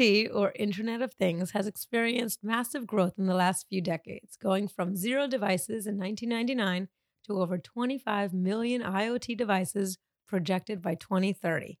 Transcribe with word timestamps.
IoT, 0.00 0.34
or 0.34 0.52
Internet 0.56 1.02
of 1.02 1.12
Things, 1.12 1.50
has 1.50 1.66
experienced 1.66 2.40
massive 2.42 2.86
growth 2.86 3.18
in 3.18 3.26
the 3.26 3.34
last 3.34 3.66
few 3.68 3.82
decades, 3.82 4.36
going 4.36 4.66
from 4.66 4.96
zero 4.96 5.26
devices 5.26 5.86
in 5.86 5.98
1999 5.98 6.88
to 7.26 7.40
over 7.40 7.58
25 7.58 8.32
million 8.32 8.82
IoT 8.82 9.36
devices 9.36 9.98
projected 10.26 10.80
by 10.80 10.94
2030. 10.94 11.78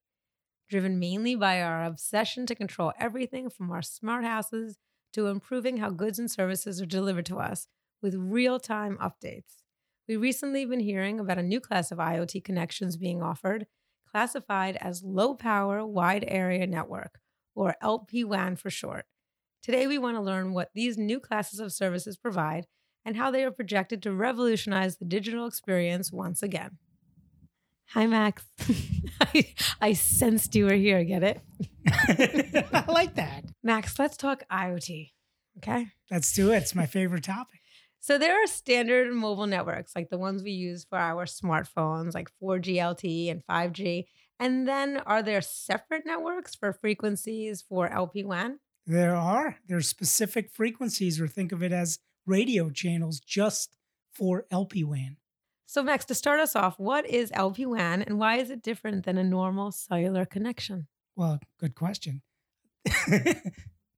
Driven 0.68 0.98
mainly 0.98 1.34
by 1.34 1.62
our 1.62 1.84
obsession 1.84 2.44
to 2.46 2.54
control 2.54 2.92
everything 2.98 3.48
from 3.48 3.70
our 3.70 3.82
smart 3.82 4.24
houses 4.24 4.76
to 5.14 5.28
improving 5.28 5.78
how 5.78 5.88
goods 5.88 6.18
and 6.18 6.30
services 6.30 6.80
are 6.80 6.86
delivered 6.86 7.26
to 7.26 7.38
us 7.38 7.68
with 8.02 8.14
real 8.14 8.60
time 8.60 8.98
updates. 8.98 9.62
We 10.06 10.16
recently 10.16 10.66
been 10.66 10.80
hearing 10.80 11.18
about 11.20 11.38
a 11.38 11.42
new 11.42 11.60
class 11.60 11.90
of 11.90 11.98
IoT 11.98 12.44
connections 12.44 12.98
being 12.98 13.22
offered, 13.22 13.66
classified 14.10 14.76
as 14.80 15.02
low 15.02 15.34
power 15.34 15.86
wide 15.86 16.24
area 16.28 16.66
network, 16.66 17.18
or 17.60 17.76
LPWAN 17.82 18.58
for 18.58 18.70
short. 18.70 19.04
Today, 19.62 19.86
we 19.86 19.98
want 19.98 20.16
to 20.16 20.22
learn 20.22 20.54
what 20.54 20.70
these 20.74 20.96
new 20.96 21.20
classes 21.20 21.60
of 21.60 21.72
services 21.72 22.16
provide 22.16 22.66
and 23.04 23.16
how 23.16 23.30
they 23.30 23.44
are 23.44 23.50
projected 23.50 24.02
to 24.02 24.12
revolutionize 24.12 24.96
the 24.96 25.04
digital 25.04 25.46
experience 25.46 26.10
once 26.10 26.42
again. 26.42 26.78
Hi, 27.88 28.06
Max. 28.06 28.44
I, 29.20 29.52
I 29.80 29.92
sensed 29.92 30.54
you 30.54 30.64
were 30.64 30.72
here. 30.72 31.04
Get 31.04 31.22
it? 31.22 31.40
I 32.72 32.84
like 32.88 33.16
that. 33.16 33.44
Max, 33.62 33.98
let's 33.98 34.16
talk 34.16 34.44
IoT. 34.50 35.10
Okay. 35.58 35.88
Let's 36.10 36.32
do 36.32 36.52
it. 36.52 36.58
It's 36.58 36.74
my 36.74 36.86
favorite 36.86 37.24
topic. 37.24 37.60
So 37.98 38.16
there 38.16 38.42
are 38.42 38.46
standard 38.46 39.12
mobile 39.12 39.46
networks 39.46 39.94
like 39.94 40.08
the 40.08 40.16
ones 40.16 40.42
we 40.42 40.52
use 40.52 40.86
for 40.88 40.96
our 40.96 41.26
smartphones, 41.26 42.14
like 42.14 42.30
4G 42.42 42.76
LTE 42.76 43.30
and 43.30 43.42
5G. 43.44 44.06
And 44.40 44.66
then 44.66 44.96
are 45.04 45.22
there 45.22 45.42
separate 45.42 46.06
networks 46.06 46.54
for 46.54 46.72
frequencies 46.72 47.60
for 47.60 47.90
LPWAN? 47.90 48.54
There 48.86 49.14
are. 49.14 49.58
There's 49.68 49.86
specific 49.86 50.50
frequencies, 50.50 51.20
or 51.20 51.28
think 51.28 51.52
of 51.52 51.62
it 51.62 51.72
as 51.72 51.98
radio 52.26 52.70
channels 52.70 53.20
just 53.20 53.76
for 54.14 54.46
LPWAN. 54.50 55.16
So, 55.66 55.82
Max, 55.82 56.06
to 56.06 56.14
start 56.14 56.40
us 56.40 56.56
off, 56.56 56.78
what 56.78 57.06
is 57.06 57.30
LPWAN 57.32 58.04
and 58.06 58.18
why 58.18 58.38
is 58.38 58.50
it 58.50 58.62
different 58.62 59.04
than 59.04 59.18
a 59.18 59.22
normal 59.22 59.70
cellular 59.72 60.24
connection? 60.24 60.88
Well, 61.14 61.38
good 61.58 61.74
question. 61.74 62.22
okay. 62.88 63.42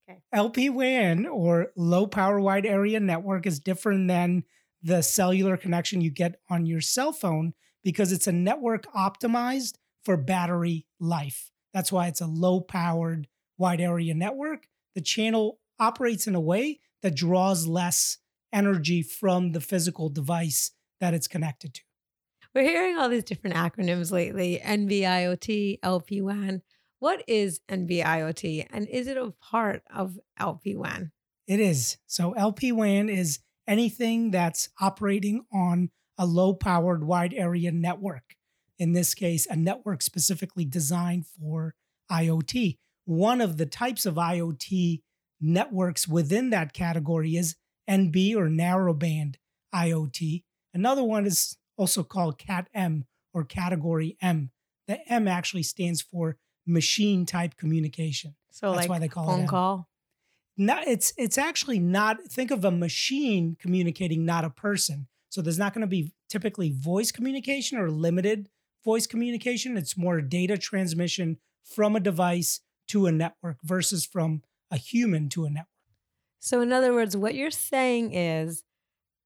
LPWAN 0.35 1.33
or 1.33 1.69
low 1.77 2.09
power 2.09 2.41
wide 2.41 2.67
area 2.67 2.99
network 2.99 3.47
is 3.47 3.61
different 3.61 4.09
than 4.09 4.43
the 4.83 5.03
cellular 5.03 5.57
connection 5.57 6.01
you 6.01 6.11
get 6.11 6.41
on 6.51 6.67
your 6.67 6.81
cell 6.81 7.13
phone 7.13 7.55
because 7.85 8.11
it's 8.13 8.27
a 8.27 8.33
network 8.33 8.93
optimized 8.93 9.75
for 10.05 10.17
battery 10.17 10.87
life. 11.01 11.51
That's 11.73 11.93
why 11.93 12.09
it's 12.09 12.21
a 12.21 12.27
low 12.27 12.61
powered 12.61 13.29
wide 13.59 13.81
area 13.81 14.15
network. 14.15 14.67
The 14.95 15.01
channel 15.01 15.59
operates 15.79 16.27
in 16.27 16.35
a 16.35 16.41
way 16.41 16.81
that 17.03 17.17
draws 17.17 17.67
less 17.67 18.19
energy 18.53 19.03
from 19.03 19.53
the 19.53 19.61
physical 19.61 20.09
device 20.09 20.73
that 21.01 21.15
it's 21.15 21.29
connected 21.29 21.75
to. 21.75 21.81
We're 22.55 22.63
hearing 22.65 22.99
all 22.99 23.09
these 23.09 23.25
different 23.25 23.57
acronyms 23.57 24.13
lately 24.13 24.61
NB-IoT, 24.63 25.81
LPWAN. 25.81 26.61
What 26.99 27.25
is 27.27 27.61
NB-IoT 27.69 28.67
and 28.71 28.87
is 28.89 29.07
it 29.07 29.17
a 29.17 29.33
part 29.41 29.83
of 29.93 30.19
LPWAN? 30.39 31.11
It 31.49 31.61
is. 31.61 31.97
So, 32.07 32.35
LPWAN 32.39 33.11
is 33.11 33.41
anything 33.67 34.31
that's 34.31 34.69
operating 34.81 35.45
on 35.53 35.91
a 36.19 36.27
low 36.27 36.55
powered 36.55 37.05
wide 37.05 37.35
area 37.35 37.73
network 37.73 38.37
in 38.79 38.93
this 38.93 39.15
case, 39.15 39.47
a 39.47 39.57
network 39.57 40.03
specifically 40.03 40.65
designed 40.65 41.27
for 41.27 41.75
IoT. 42.11 42.79
One 43.05 43.41
of 43.41 43.57
the 43.57 43.67
types 43.67 44.07
of 44.07 44.15
IoT 44.15 45.03
networks 45.41 46.07
within 46.07 46.51
that 46.51 46.73
category 46.73 47.37
is 47.37 47.57
NB 47.89 48.37
or 48.37 48.49
narrowband 48.49 49.37
IoT. 49.75 50.45
Another 50.75 51.03
one 51.03 51.27
is 51.27 51.57
also 51.77 52.03
called 52.03 52.39
CAT 52.39 52.69
M 52.75 53.05
or 53.35 53.45
Category 53.45 54.17
M. 54.21 54.51
The 54.87 55.01
M 55.11 55.27
actually 55.27 55.63
stands 55.63 56.01
for 56.01 56.37
machine 56.67 57.27
type 57.27 57.57
communication. 57.57 58.35
So 58.51 58.73
that's 58.73 58.83
like 58.83 58.91
why 58.91 58.99
they 58.99 59.09
call 59.09 59.27
phone 59.27 59.35
it 59.35 59.43
phone 59.43 59.49
call. 59.49 59.89
Not, 60.57 60.87
it's 60.87 61.13
it's 61.17 61.39
actually 61.39 61.79
not. 61.79 62.23
Think 62.25 62.51
of 62.51 62.65
a 62.65 62.71
machine 62.71 63.57
communicating, 63.59 64.25
not 64.25 64.45
a 64.45 64.51
person. 64.51 65.09
So 65.31 65.41
there's 65.41 65.59
not 65.59 65.73
going 65.73 65.81
to 65.81 65.87
be 65.87 66.13
typically 66.29 66.71
voice 66.71 67.11
communication 67.11 67.79
or 67.79 67.91
limited 67.91 68.49
voice 68.85 69.07
communication, 69.07 69.77
it's 69.77 69.97
more 69.97 70.21
data 70.21 70.59
transmission 70.59 71.39
from 71.65 71.97
a 71.97 72.01
device 72.01 72.61
to 72.89 73.07
a 73.07 73.13
network 73.13 73.59
versus 73.63 74.05
from 74.05 74.43
a 74.71 74.77
human 74.77 75.29
to 75.31 75.45
a 75.45 75.51
network. 75.51 75.69
So, 76.41 76.61
in 76.61 76.73
other 76.73 76.93
words, 76.93 77.17
what 77.17 77.35
you're 77.35 77.51
saying 77.51 78.15
is 78.15 78.65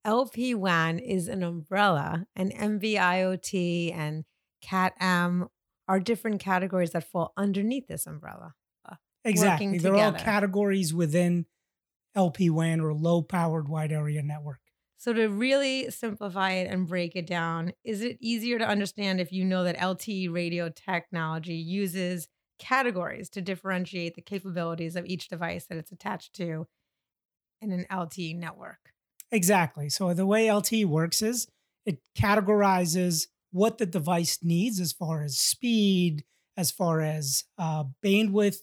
LP 0.04 0.54
WAN 0.54 0.98
is 0.98 1.28
an 1.28 1.42
umbrella, 1.42 2.26
and 2.36 2.52
NB-IoT 2.52 3.94
and 3.94 4.24
CAT-M 4.60 5.48
are 5.88 6.00
different 6.00 6.40
categories 6.40 6.90
that 6.90 7.04
fall 7.04 7.32
underneath 7.36 7.88
this 7.88 8.06
umbrella. 8.06 8.54
Exactly. 9.24 9.78
They're 9.78 9.96
all 9.96 10.12
categories 10.12 10.94
within 10.94 11.46
LP 12.14 12.48
WAN 12.50 12.80
or 12.80 12.94
low 12.94 13.22
powered 13.22 13.68
wide 13.68 13.90
area 13.90 14.22
network. 14.22 14.60
So, 14.98 15.12
to 15.12 15.26
really 15.28 15.90
simplify 15.90 16.52
it 16.52 16.70
and 16.70 16.86
break 16.86 17.16
it 17.16 17.26
down, 17.26 17.72
is 17.84 18.00
it 18.00 18.16
easier 18.20 18.58
to 18.58 18.66
understand 18.66 19.20
if 19.20 19.30
you 19.30 19.44
know 19.44 19.62
that 19.64 19.76
LTE 19.76 20.28
radio 20.32 20.70
technology 20.70 21.54
uses 21.54 22.28
categories 22.58 23.28
to 23.30 23.42
differentiate 23.42 24.14
the 24.14 24.22
capabilities 24.22 24.96
of 24.96 25.04
each 25.04 25.28
device 25.28 25.66
that 25.66 25.76
it's 25.76 25.92
attached 25.92 26.34
to 26.36 26.66
in 27.60 27.72
an 27.72 27.86
LTE 27.90 28.34
network? 28.36 28.92
Exactly. 29.30 29.88
So, 29.90 30.14
the 30.14 30.26
way 30.26 30.46
LTE 30.46 30.86
works 30.86 31.20
is 31.20 31.46
it 31.84 32.00
categorizes 32.16 33.26
what 33.50 33.78
the 33.78 33.86
device 33.86 34.38
needs 34.42 34.80
as 34.80 34.92
far 34.92 35.22
as 35.22 35.38
speed, 35.38 36.24
as 36.56 36.70
far 36.70 37.00
as 37.00 37.44
uh, 37.58 37.84
bandwidth, 38.02 38.58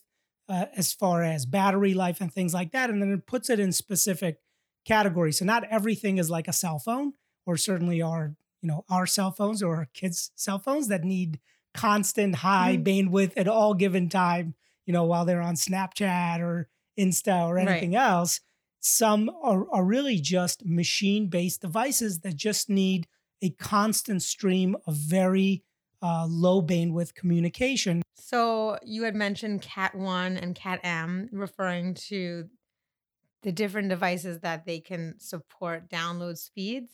uh, 0.50 0.66
as 0.76 0.94
far 0.94 1.24
as 1.24 1.46
battery 1.46 1.94
life, 1.94 2.22
and 2.22 2.34
things 2.34 2.54
like 2.54 2.72
that. 2.72 2.90
And 2.90 3.02
then 3.02 3.12
it 3.12 3.28
puts 3.28 3.50
it 3.50 3.60
in 3.60 3.72
specific 3.72 4.40
category. 4.86 5.32
So 5.32 5.46
not 5.46 5.64
everything 5.70 6.18
is 6.18 6.30
like 6.30 6.48
a 6.48 6.54
cell 6.54 6.80
phone, 6.80 7.14
or 7.46 7.58
certainly 7.58 8.02
our, 8.02 8.36
you 8.62 8.68
know, 8.68 8.86
our 8.90 9.06
cell 9.06 9.32
phones 9.32 9.62
or 9.62 9.76
our 9.78 9.88
kids' 9.94 10.32
cell 10.36 10.60
phones 10.60 10.88
that 10.88 11.04
need 11.04 11.40
constant 11.74 12.36
high 12.36 12.78
mm-hmm. 12.78 13.10
bandwidth 13.10 13.34
at 13.36 13.48
all 13.48 13.74
given 13.74 14.10
time, 14.10 14.56
you 14.86 14.94
know, 14.94 15.04
while 15.04 15.26
they're 15.26 15.42
on 15.42 15.56
Snapchat 15.56 16.40
or 16.40 16.70
Insta 17.00 17.48
or 17.48 17.58
anything 17.58 17.94
right. 17.94 18.02
else. 18.02 18.42
Some 18.80 19.32
are, 19.42 19.66
are 19.72 19.84
really 19.84 20.18
just 20.18 20.66
machine 20.66 21.28
based 21.28 21.62
devices 21.62 22.20
that 22.20 22.36
just 22.36 22.70
need 22.70 23.08
a 23.42 23.50
constant 23.52 24.22
stream 24.22 24.76
of 24.86 24.96
very 24.96 25.64
uh, 26.02 26.28
low 26.30 26.62
bandwidth 26.62 27.14
communication. 27.14 28.02
So 28.16 28.78
you 28.84 29.04
had 29.04 29.16
mentioned 29.16 29.62
Cat 29.62 29.96
1 29.96 30.38
and 30.38 30.54
Cat 30.54 30.80
M, 30.84 31.30
referring 31.32 31.94
to 31.96 32.50
the 33.44 33.52
different 33.52 33.90
devices 33.90 34.40
that 34.40 34.66
they 34.66 34.80
can 34.80 35.16
support 35.20 35.90
download 35.90 36.38
speeds? 36.38 36.92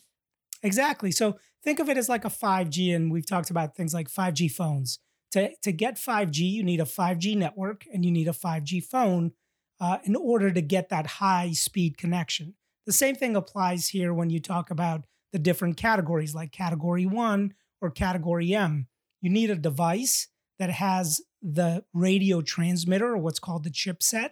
Exactly. 0.62 1.12
So 1.12 1.38
think 1.64 1.80
of 1.80 1.90
it 1.90 1.98
as 1.98 2.10
like 2.10 2.26
a 2.26 2.30
5G, 2.30 2.94
and 2.96 3.12
we've 3.12 3.28
talked 3.28 3.50
about 3.50 3.76
things 3.76 3.94
like 3.94 4.10
5G 4.10 4.52
phones. 4.52 5.00
To, 5.32 5.52
to 5.62 5.72
get 5.72 5.96
5G, 5.96 6.40
you 6.40 6.64
need 6.64 6.82
a 6.82 6.86
5G 6.86 7.38
network 7.38 7.86
and 7.94 8.04
you 8.04 8.12
need 8.12 8.28
a 8.28 8.32
5G 8.32 8.84
phone 8.84 9.32
uh, 9.80 10.00
in 10.04 10.16
order 10.16 10.52
to 10.52 10.62
get 10.62 10.90
that 10.90 11.06
high 11.06 11.52
speed 11.52 11.98
connection. 11.98 12.56
The 12.86 12.94
same 12.94 13.16
thing 13.16 13.36
applies 13.36 13.90
here 13.90 14.14
when 14.14 14.32
you 14.32 14.40
talk 14.40 14.72
about 14.72 15.06
the 15.32 15.40
different 15.40 15.78
categories 15.78 16.34
like 16.34 16.52
category 16.52 17.06
one 17.06 17.54
or 17.80 17.92
category 17.92 18.54
M. 18.56 18.88
You 19.22 19.30
need 19.30 19.52
a 19.52 19.56
device 19.56 20.28
that 20.58 20.72
has 20.72 21.22
the 21.42 21.84
radio 21.94 22.42
transmitter 22.42 23.14
or 23.14 23.18
what's 23.18 23.40
called 23.40 23.64
the 23.64 23.70
chipset 23.70 24.32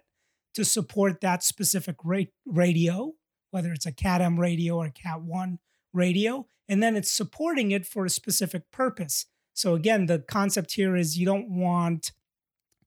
to 0.57 0.65
support 0.65 1.21
that 1.21 1.43
specific 1.43 1.97
ra- 2.03 2.23
radio, 2.43 3.13
whether 3.51 3.71
it's 3.71 3.85
a 3.85 3.91
Cat 3.91 4.21
M 4.21 4.39
radio 4.39 4.77
or 4.77 4.87
a 4.87 4.91
Cat 4.91 5.21
1 5.21 5.59
radio, 5.93 6.47
and 6.67 6.81
then 6.81 6.95
it's 6.95 7.11
supporting 7.11 7.69
it 7.69 7.85
for 7.85 8.05
a 8.05 8.09
specific 8.09 8.71
purpose. 8.71 9.27
So, 9.53 9.75
again, 9.75 10.07
the 10.07 10.17
concept 10.17 10.73
here 10.73 10.95
is 10.95 11.15
you 11.15 11.27
don't 11.27 11.47
want 11.51 12.11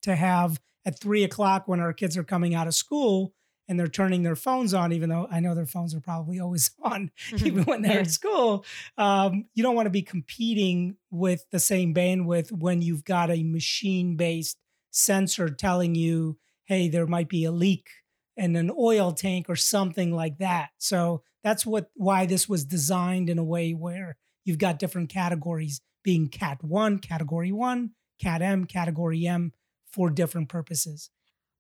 to 0.03 0.17
have 0.17 0.61
at 0.85 0.99
three 0.99 1.23
o'clock 1.23 1.69
when 1.69 1.79
our 1.79 1.93
kids 1.93 2.17
are 2.17 2.25
coming 2.25 2.57
out 2.57 2.67
of 2.67 2.75
school 2.75 3.35
and 3.69 3.79
they're 3.79 3.87
turning 3.87 4.25
their 4.25 4.35
phones 4.35 4.75
on, 4.75 4.93
even 4.93 5.09
though 5.09 5.29
I 5.31 5.39
know 5.39 5.55
their 5.55 5.65
phones 5.65 5.95
are 5.95 6.01
probably 6.01 6.41
always 6.41 6.73
on, 6.83 7.13
mm-hmm. 7.31 7.47
even 7.47 7.63
when 7.67 7.83
they're 7.83 8.01
at 8.01 8.11
school. 8.11 8.65
Um, 8.99 9.45
you 9.55 9.63
don't 9.63 9.77
want 9.77 9.87
to 9.87 9.91
be 9.91 10.03
competing 10.03 10.97
with 11.13 11.45
the 11.53 11.61
same 11.61 11.95
bandwidth 11.95 12.51
when 12.51 12.83
you've 12.83 13.05
got 13.05 13.31
a 13.31 13.45
machine 13.45 14.17
based 14.17 14.59
sensor 14.91 15.49
telling 15.49 15.95
you 15.95 16.37
hey, 16.71 16.89
there 16.89 17.05
might 17.05 17.29
be 17.29 17.45
a 17.45 17.51
leak 17.51 17.89
in 18.37 18.55
an 18.55 18.71
oil 18.79 19.11
tank 19.11 19.47
or 19.49 19.57
something 19.57 20.15
like 20.15 20.39
that. 20.39 20.71
So 20.79 21.25
that's 21.43 21.67
what 21.67 21.91
why 21.97 22.27
this 22.27 22.49
was 22.49 22.65
designed 22.65 23.29
in 23.29 23.39
a 23.39 23.45
way 23.45 23.73
where 23.73 24.17
you've 24.45 24.59
got 24.59 24.79
different 24.79 25.11
categories 25.11 25.81
being 26.05 26.29
cat 26.29 26.63
1, 26.63 27.01
category 27.01 27.51
1, 27.51 27.91
cat 28.23 28.41
M, 28.41 28.67
category 28.67 29.27
M 29.27 29.53
for 29.93 30.11
different 30.11 30.49
purposes. 30.49 31.11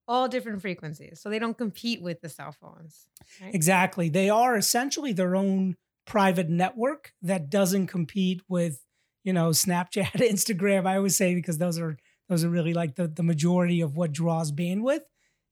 all 0.06 0.28
different 0.28 0.62
frequencies. 0.62 1.20
So 1.20 1.28
they 1.28 1.40
don't 1.40 1.58
compete 1.58 2.00
with 2.00 2.20
the 2.20 2.28
cell 2.28 2.52
phones. 2.52 3.06
Right? 3.42 3.52
Exactly. 3.52 4.08
They 4.08 4.30
are 4.30 4.56
essentially 4.56 5.12
their 5.12 5.34
own 5.34 5.76
private 6.06 6.48
network 6.48 7.12
that 7.22 7.50
doesn't 7.50 7.88
compete 7.88 8.42
with, 8.48 8.80
you 9.24 9.32
know, 9.32 9.50
Snapchat, 9.50 10.12
Instagram. 10.34 10.86
I 10.86 10.96
always 10.96 11.16
say 11.16 11.34
because 11.34 11.58
those 11.58 11.80
are 11.80 11.96
those 12.30 12.44
are 12.44 12.48
really 12.48 12.72
like 12.72 12.94
the, 12.94 13.08
the 13.08 13.24
majority 13.24 13.80
of 13.80 13.96
what 13.96 14.12
draws 14.12 14.52
bandwidth. 14.52 15.00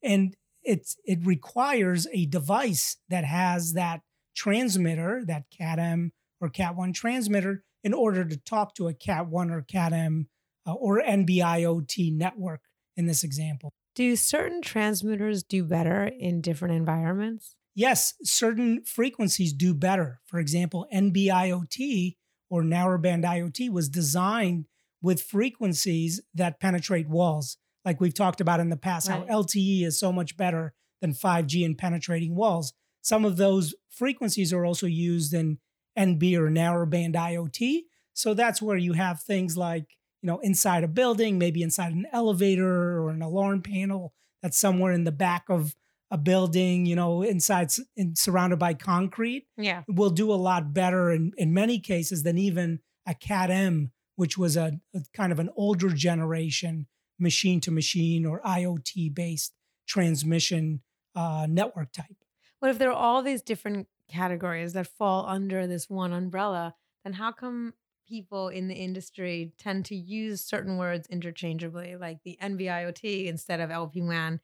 And 0.02 0.34
it's 0.62 0.96
it 1.04 1.18
requires 1.26 2.06
a 2.12 2.26
device 2.26 2.96
that 3.08 3.24
has 3.24 3.72
that 3.72 4.00
transmitter, 4.36 5.24
that 5.26 5.44
CAT-M 5.56 6.12
or 6.40 6.48
CAT1 6.48 6.94
transmitter, 6.94 7.64
in 7.82 7.92
order 7.92 8.24
to 8.24 8.36
talk 8.36 8.74
to 8.76 8.86
a 8.86 8.94
CAT1 8.94 9.50
or 9.50 9.62
CAT-M 9.62 10.28
uh, 10.66 10.72
or 10.72 11.02
NB-IoT 11.02 12.14
network 12.14 12.60
in 12.96 13.06
this 13.06 13.24
example. 13.24 13.72
Do 13.96 14.14
certain 14.14 14.62
transmitters 14.62 15.42
do 15.42 15.64
better 15.64 16.04
in 16.04 16.40
different 16.40 16.76
environments? 16.76 17.56
Yes, 17.74 18.14
certain 18.22 18.84
frequencies 18.84 19.52
do 19.52 19.74
better. 19.74 20.20
For 20.26 20.38
example, 20.38 20.86
NB-IoT 20.94 22.16
or 22.48 22.62
narrowband 22.62 23.24
IoT 23.24 23.70
was 23.70 23.88
designed 23.88 24.66
with 25.02 25.22
frequencies 25.22 26.20
that 26.34 26.60
penetrate 26.60 27.08
walls. 27.08 27.56
Like 27.84 28.00
we've 28.00 28.14
talked 28.14 28.40
about 28.40 28.60
in 28.60 28.70
the 28.70 28.76
past, 28.76 29.08
right. 29.08 29.26
how 29.28 29.42
LTE 29.42 29.84
is 29.84 29.98
so 29.98 30.12
much 30.12 30.36
better 30.36 30.74
than 31.00 31.12
5G 31.12 31.64
in 31.64 31.76
penetrating 31.76 32.34
walls. 32.34 32.72
Some 33.02 33.24
of 33.24 33.36
those 33.36 33.74
frequencies 33.88 34.52
are 34.52 34.64
also 34.64 34.86
used 34.86 35.32
in 35.32 35.58
NB 35.98 36.34
or 36.36 36.50
narrowband 36.50 37.14
IoT. 37.14 37.82
So 38.12 38.34
that's 38.34 38.60
where 38.60 38.76
you 38.76 38.94
have 38.94 39.22
things 39.22 39.56
like 39.56 39.86
you 40.22 40.26
know, 40.26 40.38
inside 40.40 40.84
a 40.84 40.88
building, 40.88 41.38
maybe 41.38 41.62
inside 41.62 41.92
an 41.92 42.06
elevator 42.12 43.00
or 43.00 43.10
an 43.10 43.22
alarm 43.22 43.62
panel 43.62 44.14
that's 44.42 44.58
somewhere 44.58 44.92
in 44.92 45.04
the 45.04 45.12
back 45.12 45.44
of 45.48 45.74
a 46.10 46.18
building, 46.18 46.86
you 46.86 46.96
know, 46.96 47.22
inside 47.22 47.70
in, 47.96 48.16
surrounded 48.16 48.58
by 48.58 48.74
concrete. 48.74 49.46
Yeah. 49.56 49.82
Will 49.88 50.10
do 50.10 50.32
a 50.32 50.34
lot 50.34 50.72
better 50.72 51.10
in, 51.10 51.32
in 51.36 51.52
many 51.52 51.78
cases 51.78 52.22
than 52.22 52.38
even 52.38 52.80
a 53.06 53.14
CAT 53.14 53.50
M, 53.50 53.92
which 54.18 54.36
was 54.36 54.56
a, 54.56 54.72
a 54.92 55.00
kind 55.14 55.30
of 55.30 55.38
an 55.38 55.48
older 55.54 55.90
generation 55.90 56.88
machine 57.20 57.60
to 57.60 57.70
machine 57.70 58.26
or 58.26 58.40
IoT 58.40 59.14
based 59.14 59.54
transmission 59.86 60.82
uh, 61.14 61.46
network 61.48 61.92
type. 61.92 62.16
But 62.60 62.70
if 62.70 62.80
there 62.80 62.90
are 62.90 62.94
all 62.94 63.22
these 63.22 63.42
different 63.42 63.86
categories 64.10 64.72
that 64.72 64.88
fall 64.88 65.24
under 65.28 65.68
this 65.68 65.88
one 65.88 66.12
umbrella, 66.12 66.74
then 67.04 67.12
how 67.12 67.30
come 67.30 67.74
people 68.08 68.48
in 68.48 68.66
the 68.66 68.74
industry 68.74 69.52
tend 69.56 69.84
to 69.84 69.94
use 69.94 70.40
certain 70.40 70.78
words 70.78 71.06
interchangeably, 71.06 71.94
like 71.94 72.18
the 72.24 72.36
NB-IoT 72.42 73.26
instead 73.26 73.60
of 73.60 73.70
LPWAN. 73.70 74.40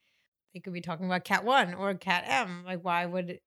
They 0.53 0.61
could 0.61 0.73
be 0.73 0.83
talking 0.83 1.07
about 1.07 1.25
Cat 1.25 1.45
1 1.45 1.75
or 1.75 1.95
Cat 1.95 2.23
M. 2.29 2.63
Like, 2.65 2.85
why 2.85 3.07
would 3.07 3.31
it? 3.31 3.43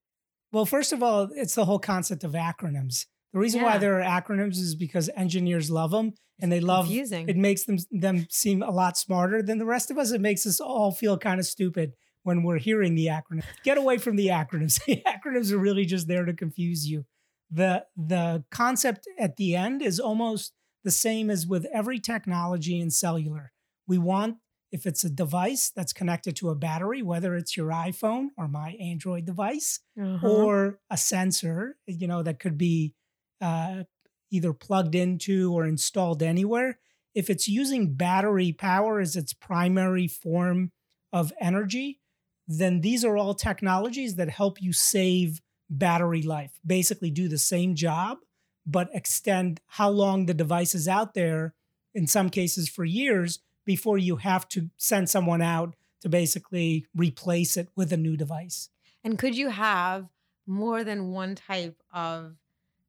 Well, 0.51 0.65
first 0.65 0.91
of 0.91 1.01
all, 1.01 1.29
it's 1.33 1.55
the 1.55 1.63
whole 1.63 1.79
concept 1.79 2.25
of 2.25 2.33
acronyms. 2.33 3.05
The 3.33 3.39
reason 3.39 3.61
yeah. 3.61 3.67
why 3.67 3.77
there 3.77 4.01
are 4.01 4.21
acronyms 4.21 4.57
is 4.57 4.75
because 4.75 5.09
engineers 5.15 5.69
love 5.69 5.91
them 5.91 6.13
and 6.39 6.51
they 6.51 6.59
love 6.59 6.85
confusing. 6.85 7.27
it 7.27 7.35
makes 7.35 7.65
them 7.65 7.77
them 7.91 8.25
seem 8.29 8.63
a 8.63 8.71
lot 8.71 8.97
smarter 8.97 9.41
than 9.41 9.57
the 9.57 9.65
rest 9.65 9.91
of 9.91 9.97
us. 9.97 10.11
It 10.11 10.21
makes 10.21 10.45
us 10.45 10.59
all 10.59 10.91
feel 10.91 11.17
kind 11.17 11.39
of 11.39 11.45
stupid 11.45 11.93
when 12.23 12.43
we're 12.43 12.57
hearing 12.57 12.95
the 12.95 13.07
acronym. 13.07 13.43
Get 13.63 13.77
away 13.77 13.97
from 13.97 14.15
the 14.15 14.27
acronyms. 14.27 14.83
the 14.85 15.03
acronyms 15.05 15.51
are 15.51 15.57
really 15.57 15.85
just 15.85 16.07
there 16.07 16.25
to 16.25 16.33
confuse 16.33 16.87
you 16.87 17.05
the 17.51 17.85
the 17.95 18.43
concept 18.51 19.07
at 19.17 19.37
the 19.37 19.55
end 19.55 19.81
is 19.81 19.99
almost 19.99 20.53
the 20.83 20.91
same 20.91 21.29
as 21.29 21.47
with 21.47 21.65
every 21.73 21.99
technology 21.99 22.79
in 22.79 22.89
cellular. 22.89 23.51
We 23.87 23.97
want 23.97 24.37
if 24.71 24.85
it's 24.85 25.05
a 25.05 25.09
device 25.09 25.71
that's 25.73 25.93
connected 25.93 26.35
to 26.35 26.49
a 26.49 26.55
battery, 26.55 27.01
whether 27.01 27.35
it's 27.35 27.55
your 27.55 27.69
iPhone 27.69 28.27
or 28.37 28.49
my 28.49 28.71
Android 28.81 29.25
device, 29.25 29.79
uh-huh. 29.99 30.27
or 30.27 30.79
a 30.89 30.97
sensor, 30.97 31.77
you 31.85 32.05
know, 32.05 32.21
that 32.21 32.39
could 32.39 32.57
be 32.57 32.93
uh, 33.41 33.83
either 34.31 34.53
plugged 34.53 34.95
into 34.95 35.53
or 35.53 35.65
installed 35.65 36.21
anywhere. 36.21 36.79
If 37.15 37.29
it's 37.29 37.47
using 37.47 37.95
battery 37.95 38.51
power 38.51 38.99
as 38.99 39.15
its 39.15 39.33
primary 39.33 40.07
form 40.07 40.71
of 41.11 41.33
energy, 41.39 41.99
then 42.47 42.81
these 42.81 43.03
are 43.03 43.17
all 43.17 43.33
technologies 43.33 44.15
that 44.15 44.29
help 44.29 44.61
you 44.61 44.71
save 44.73 45.41
battery 45.69 46.21
life, 46.21 46.59
basically 46.65 47.11
do 47.11 47.27
the 47.27 47.37
same 47.37 47.75
job, 47.75 48.19
but 48.65 48.89
extend 48.93 49.59
how 49.67 49.89
long 49.89 50.25
the 50.25 50.33
device 50.33 50.75
is 50.75 50.87
out 50.87 51.13
there, 51.13 51.53
in 51.93 52.07
some 52.07 52.29
cases 52.29 52.69
for 52.69 52.85
years, 52.85 53.39
before 53.65 53.97
you 53.97 54.17
have 54.17 54.47
to 54.49 54.69
send 54.77 55.09
someone 55.09 55.41
out 55.41 55.75
to 56.01 56.09
basically 56.09 56.85
replace 56.95 57.57
it 57.57 57.69
with 57.75 57.91
a 57.91 57.97
new 57.97 58.15
device. 58.15 58.69
And 59.03 59.17
could 59.17 59.35
you 59.35 59.49
have 59.49 60.07
more 60.45 60.83
than 60.83 61.11
one 61.11 61.35
type 61.35 61.81
of 61.93 62.35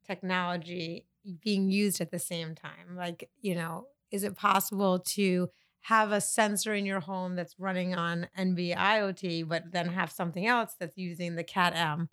technology 0.09 1.05
being 1.41 1.69
used 1.69 2.01
at 2.01 2.11
the 2.11 2.19
same 2.19 2.55
time? 2.55 2.95
Like, 2.95 3.29
you 3.41 3.55
know, 3.55 3.87
is 4.11 4.23
it 4.23 4.35
possible 4.35 4.99
to 4.99 5.49
have 5.81 6.11
a 6.11 6.21
sensor 6.21 6.73
in 6.73 6.85
your 6.85 6.99
home 6.99 7.35
that's 7.35 7.59
running 7.59 7.95
on 7.95 8.27
NB 8.37 8.75
IoT, 8.75 9.47
but 9.47 9.71
then 9.71 9.89
have 9.89 10.11
something 10.11 10.45
else 10.45 10.75
that's 10.79 10.97
using 10.97 11.35
the 11.35 11.43
CAT 11.43 11.75
M 11.75 12.09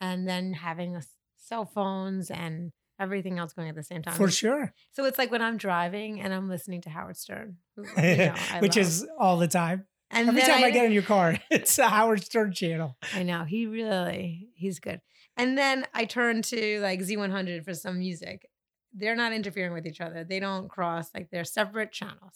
and 0.00 0.28
then 0.28 0.52
having 0.52 1.00
cell 1.36 1.66
phones 1.66 2.30
and 2.30 2.72
everything 2.98 3.38
else 3.38 3.52
going 3.52 3.68
at 3.68 3.74
the 3.74 3.82
same 3.82 4.02
time. 4.02 4.14
For 4.14 4.30
sure. 4.30 4.72
So 4.92 5.04
it's 5.04 5.18
like 5.18 5.30
when 5.30 5.42
I'm 5.42 5.56
driving 5.56 6.20
and 6.20 6.32
I'm 6.32 6.48
listening 6.48 6.80
to 6.82 6.90
Howard 6.90 7.16
Stern, 7.16 7.58
who, 7.76 7.82
you 8.02 8.16
know, 8.16 8.34
which 8.60 8.76
love. 8.76 8.86
is 8.86 9.06
all 9.18 9.36
the 9.36 9.48
time. 9.48 9.86
And 10.10 10.28
every 10.28 10.42
time 10.42 10.62
I, 10.62 10.68
I, 10.68 10.70
get 10.70 10.84
in 10.84 10.92
your 10.92 11.02
car, 11.02 11.36
it's 11.50 11.78
a 11.78 11.88
Howard 11.88 12.22
Stern 12.22 12.52
channel. 12.52 12.96
I 13.14 13.22
know 13.22 13.44
he 13.44 13.66
really 13.66 14.48
he's 14.54 14.78
good. 14.78 15.00
And 15.36 15.58
then 15.58 15.86
I 15.92 16.04
turn 16.04 16.42
to 16.42 16.80
like 16.80 17.00
Z100 17.00 17.64
for 17.64 17.74
some 17.74 17.98
music. 17.98 18.48
They're 18.92 19.16
not 19.16 19.32
interfering 19.32 19.72
with 19.72 19.86
each 19.86 20.00
other. 20.00 20.24
They 20.24 20.38
don't 20.38 20.68
cross. 20.68 21.10
Like 21.14 21.28
they're 21.30 21.44
separate 21.44 21.92
channels. 21.92 22.34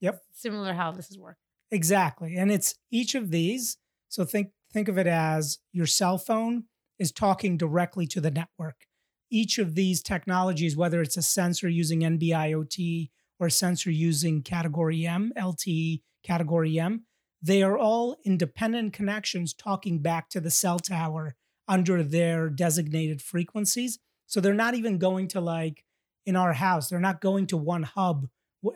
Yep. 0.00 0.20
Similar 0.32 0.74
how 0.74 0.92
this 0.92 1.10
is 1.10 1.18
working. 1.18 1.38
Exactly, 1.70 2.36
and 2.36 2.52
it's 2.52 2.74
each 2.90 3.14
of 3.14 3.30
these. 3.30 3.78
So 4.08 4.24
think 4.24 4.50
think 4.72 4.88
of 4.88 4.98
it 4.98 5.06
as 5.06 5.58
your 5.72 5.86
cell 5.86 6.18
phone 6.18 6.64
is 6.98 7.10
talking 7.10 7.56
directly 7.56 8.06
to 8.08 8.20
the 8.20 8.30
network. 8.30 8.86
Each 9.30 9.58
of 9.58 9.74
these 9.74 10.02
technologies, 10.02 10.76
whether 10.76 11.00
it's 11.02 11.16
a 11.16 11.22
sensor 11.22 11.68
using 11.68 12.00
NB 12.00 12.28
IoT 12.28 13.10
or 13.40 13.48
a 13.48 13.50
sensor 13.50 13.90
using 13.90 14.42
category 14.42 15.06
M, 15.06 15.32
LTE 15.36 16.02
category 16.22 16.78
M, 16.78 17.06
they 17.42 17.62
are 17.62 17.76
all 17.76 18.16
independent 18.24 18.92
connections 18.92 19.52
talking 19.52 20.00
back 20.00 20.28
to 20.30 20.40
the 20.40 20.50
cell 20.50 20.78
tower 20.78 21.34
under 21.68 22.02
their 22.02 22.48
designated 22.48 23.22
frequencies. 23.22 23.98
So 24.26 24.40
they're 24.40 24.54
not 24.54 24.74
even 24.74 24.98
going 24.98 25.28
to 25.28 25.40
like 25.40 25.84
in 26.26 26.36
our 26.36 26.52
house, 26.54 26.88
they're 26.88 27.00
not 27.00 27.20
going 27.20 27.46
to 27.48 27.56
one 27.56 27.82
hub 27.82 28.28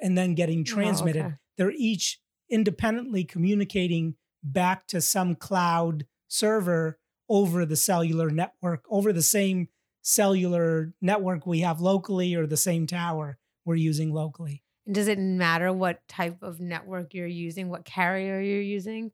and 0.02 0.16
then 0.16 0.34
getting 0.34 0.64
transmitted. 0.64 1.22
Oh, 1.22 1.26
okay. 1.26 1.34
They're 1.56 1.72
each 1.72 2.20
independently 2.50 3.24
communicating 3.24 4.14
back 4.42 4.86
to 4.88 5.00
some 5.00 5.34
cloud 5.34 6.06
server 6.28 6.98
over 7.28 7.64
the 7.64 7.76
cellular 7.76 8.30
network, 8.30 8.84
over 8.90 9.12
the 9.12 9.22
same 9.22 9.68
cellular 10.02 10.92
network 11.00 11.46
we 11.46 11.60
have 11.60 11.80
locally 11.80 12.34
or 12.34 12.46
the 12.46 12.56
same 12.56 12.86
tower 12.86 13.38
we're 13.64 13.74
using 13.74 14.12
locally. 14.12 14.62
And 14.86 14.94
does 14.94 15.08
it 15.08 15.18
matter 15.18 15.72
what 15.72 16.06
type 16.08 16.42
of 16.42 16.60
network 16.60 17.12
you're 17.12 17.26
using, 17.26 17.68
what 17.68 17.84
carrier 17.84 18.40
you're 18.40 18.60
using? 18.60 19.12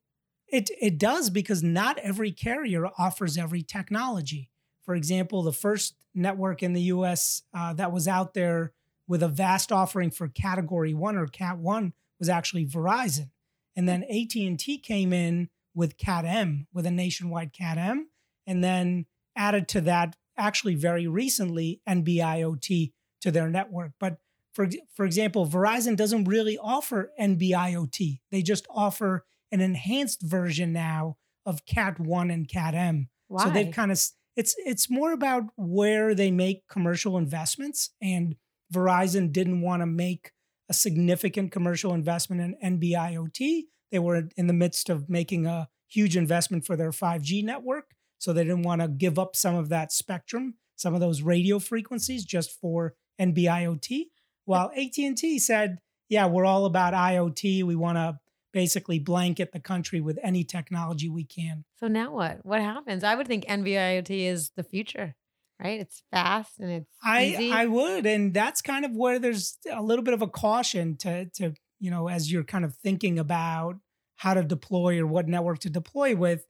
It 0.54 0.70
it 0.80 0.98
does 0.98 1.30
because 1.30 1.64
not 1.64 1.98
every 1.98 2.30
carrier 2.30 2.86
offers 2.96 3.36
every 3.36 3.62
technology. 3.62 4.50
For 4.84 4.94
example, 4.94 5.42
the 5.42 5.52
first 5.52 5.96
network 6.14 6.62
in 6.62 6.74
the 6.74 6.82
U.S. 6.82 7.42
Uh, 7.52 7.72
that 7.72 7.90
was 7.90 8.06
out 8.06 8.34
there 8.34 8.72
with 9.08 9.24
a 9.24 9.28
vast 9.28 9.72
offering 9.72 10.12
for 10.12 10.28
Category 10.28 10.94
One 10.94 11.16
or 11.16 11.26
Cat 11.26 11.58
One 11.58 11.92
was 12.20 12.28
actually 12.28 12.66
Verizon, 12.66 13.30
and 13.74 13.88
then 13.88 14.04
AT 14.04 14.36
and 14.36 14.56
T 14.56 14.78
came 14.78 15.12
in 15.12 15.48
with 15.74 15.98
Cat 15.98 16.24
M, 16.24 16.68
with 16.72 16.86
a 16.86 16.90
nationwide 16.92 17.52
Cat 17.52 17.76
M, 17.76 18.10
and 18.46 18.62
then 18.62 19.06
added 19.34 19.66
to 19.70 19.80
that 19.80 20.14
actually 20.38 20.76
very 20.76 21.08
recently 21.08 21.80
NB 21.88 22.18
IoT 22.18 22.92
to 23.22 23.32
their 23.32 23.48
network. 23.48 23.94
But 23.98 24.18
for, 24.52 24.68
for 24.94 25.04
example, 25.04 25.48
Verizon 25.48 25.96
doesn't 25.96 26.26
really 26.26 26.56
offer 26.56 27.10
NB 27.20 27.50
IoT. 27.50 28.20
They 28.30 28.42
just 28.42 28.68
offer 28.70 29.24
an 29.54 29.60
enhanced 29.60 30.20
version 30.20 30.72
now 30.72 31.16
of 31.46 31.64
Cat 31.64 32.00
1 32.00 32.30
and 32.30 32.48
Cat 32.48 32.74
M. 32.74 33.08
Why? 33.28 33.44
So 33.44 33.50
they've 33.50 33.72
kind 33.72 33.92
of 33.92 34.00
it's 34.36 34.56
it's 34.58 34.90
more 34.90 35.12
about 35.12 35.44
where 35.56 36.12
they 36.12 36.32
make 36.32 36.66
commercial 36.68 37.16
investments 37.16 37.90
and 38.02 38.34
Verizon 38.74 39.32
didn't 39.32 39.60
want 39.60 39.82
to 39.82 39.86
make 39.86 40.32
a 40.68 40.74
significant 40.74 41.52
commercial 41.52 41.94
investment 41.94 42.56
in 42.60 42.78
NB 42.78 42.92
IoT. 42.92 43.62
They 43.92 43.98
were 44.00 44.28
in 44.36 44.48
the 44.48 44.52
midst 44.52 44.90
of 44.90 45.08
making 45.08 45.46
a 45.46 45.68
huge 45.88 46.16
investment 46.16 46.66
for 46.66 46.76
their 46.76 46.90
5G 46.90 47.44
network. 47.44 47.92
So 48.18 48.32
they 48.32 48.42
didn't 48.42 48.62
want 48.62 48.80
to 48.80 48.88
give 48.88 49.18
up 49.18 49.36
some 49.36 49.54
of 49.54 49.68
that 49.68 49.92
spectrum, 49.92 50.54
some 50.74 50.94
of 50.94 51.00
those 51.00 51.22
radio 51.22 51.60
frequencies 51.60 52.24
just 52.24 52.58
for 52.58 52.94
NB-IoT. 53.20 54.06
While 54.46 54.72
AT&T 54.76 55.38
said, 55.38 55.78
yeah, 56.08 56.26
we're 56.26 56.46
all 56.46 56.64
about 56.64 56.94
IoT. 56.94 57.62
We 57.64 57.76
want 57.76 57.98
to 57.98 58.18
basically 58.54 59.00
blanket 59.00 59.52
the 59.52 59.60
country 59.60 60.00
with 60.00 60.18
any 60.22 60.44
technology 60.44 61.10
we 61.10 61.24
can. 61.24 61.64
So 61.80 61.88
now 61.88 62.12
what? 62.12 62.38
What 62.46 62.60
happens? 62.60 63.02
I 63.04 63.16
would 63.16 63.26
think 63.26 63.44
NB-IoT 63.46 64.26
is 64.26 64.52
the 64.56 64.62
future, 64.62 65.16
right? 65.60 65.80
It's 65.80 66.02
fast 66.12 66.60
and 66.60 66.70
it's 66.70 66.90
I 67.02 67.24
easy. 67.24 67.50
I 67.50 67.66
would, 67.66 68.06
and 68.06 68.32
that's 68.32 68.62
kind 68.62 68.84
of 68.84 68.92
where 68.92 69.18
there's 69.18 69.58
a 69.70 69.82
little 69.82 70.04
bit 70.04 70.14
of 70.14 70.22
a 70.22 70.28
caution 70.28 70.96
to 70.98 71.26
to 71.34 71.54
you 71.80 71.90
know 71.90 72.08
as 72.08 72.32
you're 72.32 72.44
kind 72.44 72.64
of 72.64 72.76
thinking 72.76 73.18
about 73.18 73.76
how 74.16 74.32
to 74.32 74.44
deploy 74.44 75.00
or 75.00 75.06
what 75.06 75.28
network 75.28 75.58
to 75.60 75.70
deploy 75.70 76.16
with. 76.16 76.46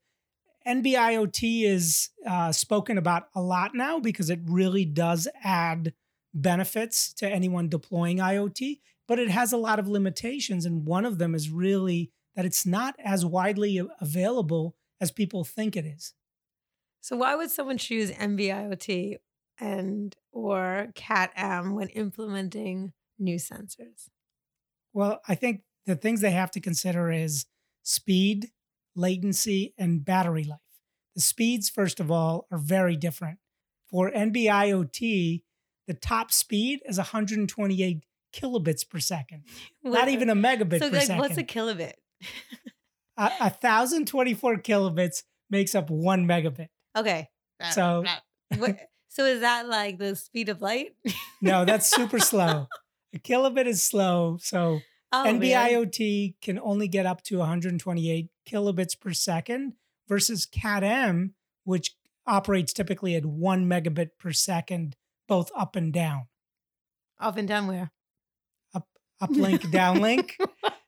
NB-IoT 0.67 1.65
is 1.65 2.09
uh, 2.27 2.51
spoken 2.51 2.97
about 2.97 3.25
a 3.35 3.41
lot 3.43 3.75
now 3.75 3.99
because 3.99 4.31
it 4.31 4.41
really 4.47 4.87
does 4.87 5.29
add 5.43 5.93
benefits 6.33 7.13
to 7.15 7.29
anyone 7.29 7.69
deploying 7.69 8.17
IoT, 8.17 8.81
but 9.07 9.19
it 9.19 9.31
has 9.31 9.53
a 9.53 9.57
lot 9.57 9.79
of 9.79 9.89
limitations. 9.89 10.65
And 10.65 10.87
one 10.87 11.05
of 11.05 11.19
them 11.19 11.35
is 11.35 11.51
really 11.51 12.11
that 12.35 12.45
it's 12.45 12.67
not 12.67 12.95
as 12.99 13.25
widely 13.25 13.81
available 14.01 14.77
as 15.01 15.11
people 15.11 15.45
think 15.45 15.77
it 15.77 15.85
is. 15.85 16.15
so 17.01 17.17
why 17.17 17.35
would 17.35 17.51
someone 17.51 17.79
choose 17.79 18.11
NB-IoT 18.11 19.19
and 19.61 20.17
or 20.33 20.89
Cat-M 20.95 21.75
when 21.75 21.89
implementing 21.89 22.93
new 23.19 23.37
sensors? 23.37 24.09
Well, 24.93 25.21
I 25.29 25.35
think 25.35 25.63
the 25.87 25.97
things 25.97 26.21
they 26.21 26.31
have 26.31 26.51
to 26.53 26.61
consider 26.61 27.11
is 27.11 27.47
speed, 27.83 28.51
latency, 28.97 29.75
and 29.77 30.05
battery 30.05 30.45
life. 30.45 30.59
The 31.15 31.21
speeds, 31.21 31.69
first 31.69 32.01
of 32.01 32.11
all, 32.11 32.47
are 32.51 32.59
very 32.59 32.97
different. 32.97 33.39
For 33.91 34.11
NB-IoT, 34.11 35.43
the 35.87 35.95
top 35.95 36.33
speed 36.33 36.81
is 36.89 36.97
128 36.97 38.05
kilobits 38.35 38.89
per 38.89 38.99
second, 38.99 39.45
not 39.83 40.09
even 40.09 40.29
a 40.31 40.35
megabit 40.35 40.81
so 40.81 40.91
per 40.91 40.97
like, 40.97 41.07
second. 41.07 41.19
what's 41.19 41.37
a 41.39 41.45
kilobit? 41.45 41.93
a, 43.17 43.25
a 43.41 43.51
1024 43.61 44.57
kilobits 44.59 45.23
makes 45.51 45.75
up 45.75 45.91
one 45.91 46.27
megabit. 46.27 46.69
okay. 46.97 47.29
So- 47.73 48.05
What, 48.59 48.77
so 49.09 49.25
is 49.25 49.41
that 49.41 49.69
like 49.69 49.99
the 49.99 50.15
speed 50.17 50.49
of 50.49 50.61
light? 50.61 50.95
No, 51.41 51.65
that's 51.65 51.89
super 51.95 52.19
slow. 52.19 52.67
A 53.15 53.19
kilobit 53.19 53.67
is 53.67 53.83
slow. 53.83 54.39
So 54.41 54.81
Oh. 55.17 55.25
NB-IoT 55.29 56.35
can 56.43 56.59
only 56.59 56.89
get 56.89 57.07
up 57.07 57.23
to 57.23 57.39
128 57.39 58.31
kilobits 58.51 58.99
per 58.99 59.13
second 59.13 59.75
versus 60.09 60.45
CAT-M, 60.45 61.35
which 61.63 61.95
operates 62.27 62.73
typically 62.73 63.15
at 63.15 63.25
one 63.25 63.67
megabit 63.67 64.09
per 64.19 64.33
second, 64.33 64.97
both 65.29 65.53
up 65.57 65.77
and 65.77 65.93
down, 65.93 66.27
Up 67.21 67.37
and 67.37 67.47
down 67.47 67.69
where? 67.69 67.93
Uplink, 69.23 69.61
downlink. 69.71 70.33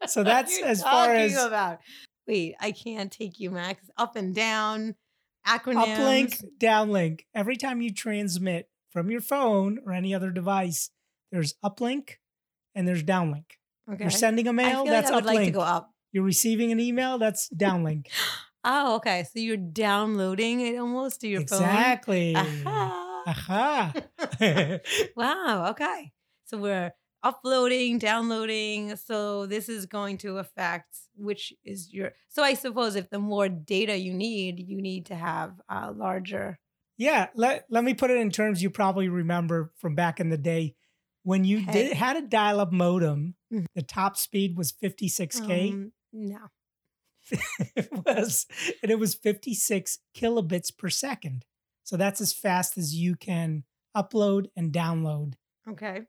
So 0.07 0.23
that's 0.23 0.61
as 0.63 0.83
far 0.83 1.15
as- 1.15 1.37
about. 1.37 1.79
Wait, 2.27 2.57
I 2.61 2.73
can't 2.73 3.13
take 3.13 3.39
you, 3.39 3.53
Max. 3.53 3.89
Up 3.97 4.17
and 4.17 4.35
down, 4.35 4.97
acronyms. 5.47 5.97
Uplink, 5.97 6.45
downlink. 6.59 7.21
Every 7.35 7.57
time 7.57 7.81
you 7.81 7.95
transmit 7.95 8.69
from 8.91 9.11
your 9.11 9.21
phone 9.21 9.79
or 9.87 9.93
any 9.93 10.13
other 10.13 10.31
device, 10.31 10.91
there's 11.31 11.55
uplink 11.65 12.15
and 12.75 12.87
there's 12.87 13.05
downlink. 13.05 13.45
Okay. 13.91 14.05
You're 14.05 14.11
sending 14.11 14.49
a 14.49 14.53
mail, 14.53 14.85
that's 14.85 15.11
like 15.11 15.13
I 15.13 15.15
would 15.15 15.25
uplink. 15.25 15.35
like 15.37 15.45
to 15.47 15.51
go 15.53 15.61
up. 15.61 15.93
You're 16.11 16.25
receiving 16.25 16.73
an 16.73 16.81
email, 16.81 17.19
that's 17.19 17.49
downlink. 17.51 18.07
Oh, 18.69 18.97
okay. 18.97 19.23
So 19.33 19.39
you're 19.39 19.57
downloading 19.57 20.61
it 20.61 20.77
almost 20.77 21.21
to 21.21 21.29
your 21.29 21.43
exactly. 21.43 22.35
phone. 22.35 22.67
Aha. 22.67 23.23
Aha. 23.29 23.93
wow. 25.17 25.69
Okay. 25.71 26.11
So 26.47 26.59
we're 26.59 26.93
uploading, 27.23 27.99
downloading. 27.99 28.97
So 28.97 29.47
this 29.47 29.69
is 29.69 29.87
going 29.87 30.19
to 30.19 30.39
affect 30.39 30.97
which 31.17 31.53
is 31.65 31.93
your. 31.93 32.13
So 32.29 32.43
I 32.43 32.55
suppose 32.55 32.95
if 32.97 33.11
the 33.11 33.19
more 33.19 33.49
data 33.49 33.97
you 33.97 34.13
need, 34.13 34.61
you 34.61 34.81
need 34.83 35.07
to 35.07 35.15
have 35.15 35.53
a 35.69 35.91
larger. 35.93 36.59
yeah, 36.99 37.29
let, 37.35 37.67
let 37.71 37.85
me 37.85 37.93
put 37.95 38.11
it 38.11 38.17
in 38.17 38.31
terms 38.31 38.63
you 38.63 38.71
probably 38.71 39.09
remember 39.09 39.73
from 39.77 39.95
back 39.95 40.19
in 40.21 40.31
the 40.31 40.39
day. 40.39 40.75
When 41.25 41.45
you 41.45 41.59
Hey. 41.59 41.73
did 41.73 41.93
had 41.95 42.17
a 42.17 42.23
dial-up 42.23 42.73
modem, 42.73 43.35
Mhm. 43.53 43.67
the 43.75 43.83
top 43.83 44.17
speed 44.17 44.57
was 44.57 44.73
56k. 44.73 45.71
Um, 45.73 45.93
no. 46.13 46.39
it 47.77 47.89
was 48.07 48.47
and 48.83 48.91
it 48.93 48.99
was 48.99 49.15
56 49.15 49.99
kilobits 50.17 50.77
per 50.77 50.89
second. 50.89 51.45
So 51.83 51.97
that's 51.97 52.21
as 52.21 52.33
fast 52.33 52.79
as 52.79 52.95
you 52.95 53.17
can 53.17 53.65
upload 53.97 54.47
and 54.57 54.73
download. 54.73 55.35
Okay. 55.69 56.03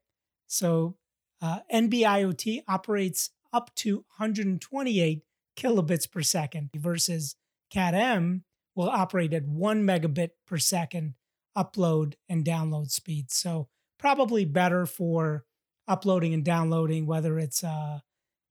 So 0.48 0.98
uh, 1.42 1.60
NB-IoT 1.74 2.64
operates 2.68 3.32
up 3.54 3.74
to 3.76 4.06
128 4.18 5.22
kilobits 5.58 6.12
per 6.12 6.22
second 6.22 6.70
versus 6.76 7.36
CAT-M 7.72 8.44
will 8.76 8.90
operate 8.90 9.34
at 9.34 9.46
one 9.46 9.84
megabit 9.84 10.30
per 10.46 10.58
second 10.58 11.16
upload 11.58 12.14
and 12.30 12.46
download 12.46 12.92
speed. 12.92 13.32
So 13.32 13.68
probably 13.98 14.46
better 14.46 14.86
for 14.86 15.46
uploading 15.88 16.34
and 16.34 16.46
downloading, 16.46 17.08
whether 17.08 17.40
it's 17.40 17.64
uh, 17.64 18.00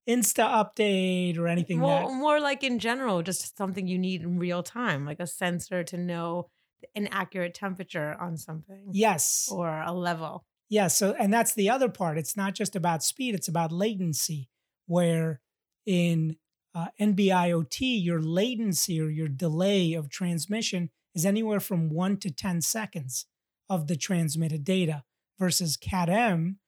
Insta 0.08 0.44
update 0.44 1.38
or 1.38 1.48
anything 1.48 1.78
More, 1.78 2.08
that 2.08 2.12
more 2.12 2.40
like 2.40 2.62
in 2.62 2.78
general, 2.78 3.22
just 3.22 3.56
something 3.56 3.86
you 3.86 3.98
need 3.98 4.22
in 4.22 4.38
real 4.38 4.62
time, 4.62 5.04
like 5.04 5.20
a 5.20 5.26
sensor 5.26 5.84
to 5.84 5.96
know 5.96 6.48
an 6.94 7.08
accurate 7.10 7.54
temperature 7.54 8.16
on 8.20 8.36
something 8.36 8.88
yes 8.92 9.48
or 9.50 9.68
a 9.68 9.92
level. 9.92 10.44
Yeah, 10.68 10.88
so 10.88 11.14
and 11.18 11.32
that's 11.32 11.54
the 11.54 11.70
other 11.70 11.88
part. 11.88 12.18
It's 12.18 12.36
not 12.36 12.54
just 12.54 12.74
about 12.74 13.04
speed, 13.04 13.34
it's 13.34 13.48
about 13.48 13.72
latency, 13.72 14.48
where 14.86 15.40
in 15.84 16.36
uh, 16.74 16.88
NB-IoT, 17.00 18.04
your 18.04 18.20
latency 18.20 19.00
or 19.00 19.08
your 19.08 19.28
delay 19.28 19.94
of 19.94 20.10
transmission 20.10 20.90
is 21.14 21.24
anywhere 21.24 21.60
from 21.60 21.88
one 21.88 22.18
to 22.18 22.30
10 22.30 22.60
seconds 22.60 23.26
of 23.70 23.86
the 23.86 23.96
transmitted 23.96 24.64
data 24.64 25.04
versus 25.38 25.76
CAT-M, 25.76 26.58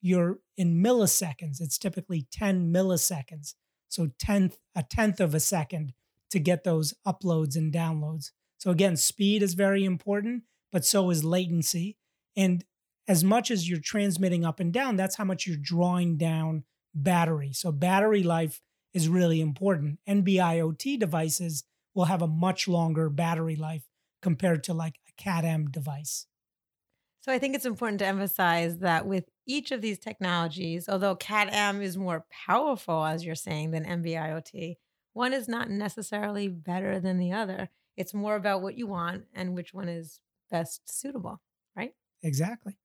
you're 0.00 0.38
in 0.56 0.82
milliseconds. 0.82 1.60
It's 1.60 1.76
typically 1.76 2.26
10 2.32 2.72
milliseconds. 2.72 3.54
So 3.88 4.10
tenth, 4.18 4.56
a 4.74 4.82
tenth 4.82 5.20
of 5.20 5.34
a 5.34 5.40
second 5.40 5.92
to 6.30 6.38
get 6.38 6.64
those 6.64 6.94
uploads 7.06 7.56
and 7.56 7.72
downloads. 7.72 8.30
So 8.58 8.70
again, 8.70 8.96
speed 8.96 9.42
is 9.42 9.54
very 9.54 9.84
important, 9.84 10.44
but 10.72 10.84
so 10.84 11.10
is 11.10 11.24
latency. 11.24 11.98
And 12.36 12.64
as 13.10 13.24
much 13.24 13.50
as 13.50 13.68
you're 13.68 13.80
transmitting 13.80 14.44
up 14.44 14.60
and 14.60 14.72
down, 14.72 14.94
that's 14.94 15.16
how 15.16 15.24
much 15.24 15.44
you're 15.44 15.56
drawing 15.60 16.16
down 16.16 16.62
battery. 16.94 17.52
So 17.52 17.72
battery 17.72 18.22
life 18.22 18.62
is 18.94 19.08
really 19.08 19.40
important. 19.40 19.98
NB-IoT 20.08 20.96
devices 20.96 21.64
will 21.92 22.04
have 22.04 22.22
a 22.22 22.28
much 22.28 22.68
longer 22.68 23.10
battery 23.10 23.56
life 23.56 23.82
compared 24.22 24.62
to 24.62 24.74
like 24.74 24.94
a 25.08 25.12
CAT-M 25.20 25.72
device. 25.72 26.28
So 27.20 27.32
I 27.32 27.40
think 27.40 27.56
it's 27.56 27.66
important 27.66 27.98
to 27.98 28.06
emphasize 28.06 28.78
that 28.78 29.06
with 29.06 29.24
each 29.44 29.72
of 29.72 29.82
these 29.82 29.98
technologies, 29.98 30.88
although 30.88 31.16
CAT-M 31.16 31.82
is 31.82 31.98
more 31.98 32.26
powerful, 32.46 33.04
as 33.04 33.24
you're 33.24 33.34
saying, 33.34 33.72
than 33.72 33.84
NB-IoT, 33.84 34.76
one 35.14 35.32
is 35.32 35.48
not 35.48 35.68
necessarily 35.68 36.46
better 36.46 37.00
than 37.00 37.18
the 37.18 37.32
other. 37.32 37.70
It's 37.96 38.14
more 38.14 38.36
about 38.36 38.62
what 38.62 38.78
you 38.78 38.86
want 38.86 39.24
and 39.34 39.52
which 39.56 39.74
one 39.74 39.88
is 39.88 40.20
best 40.48 40.82
suitable, 40.88 41.42
right? 41.74 41.92
Exactly. 42.22 42.76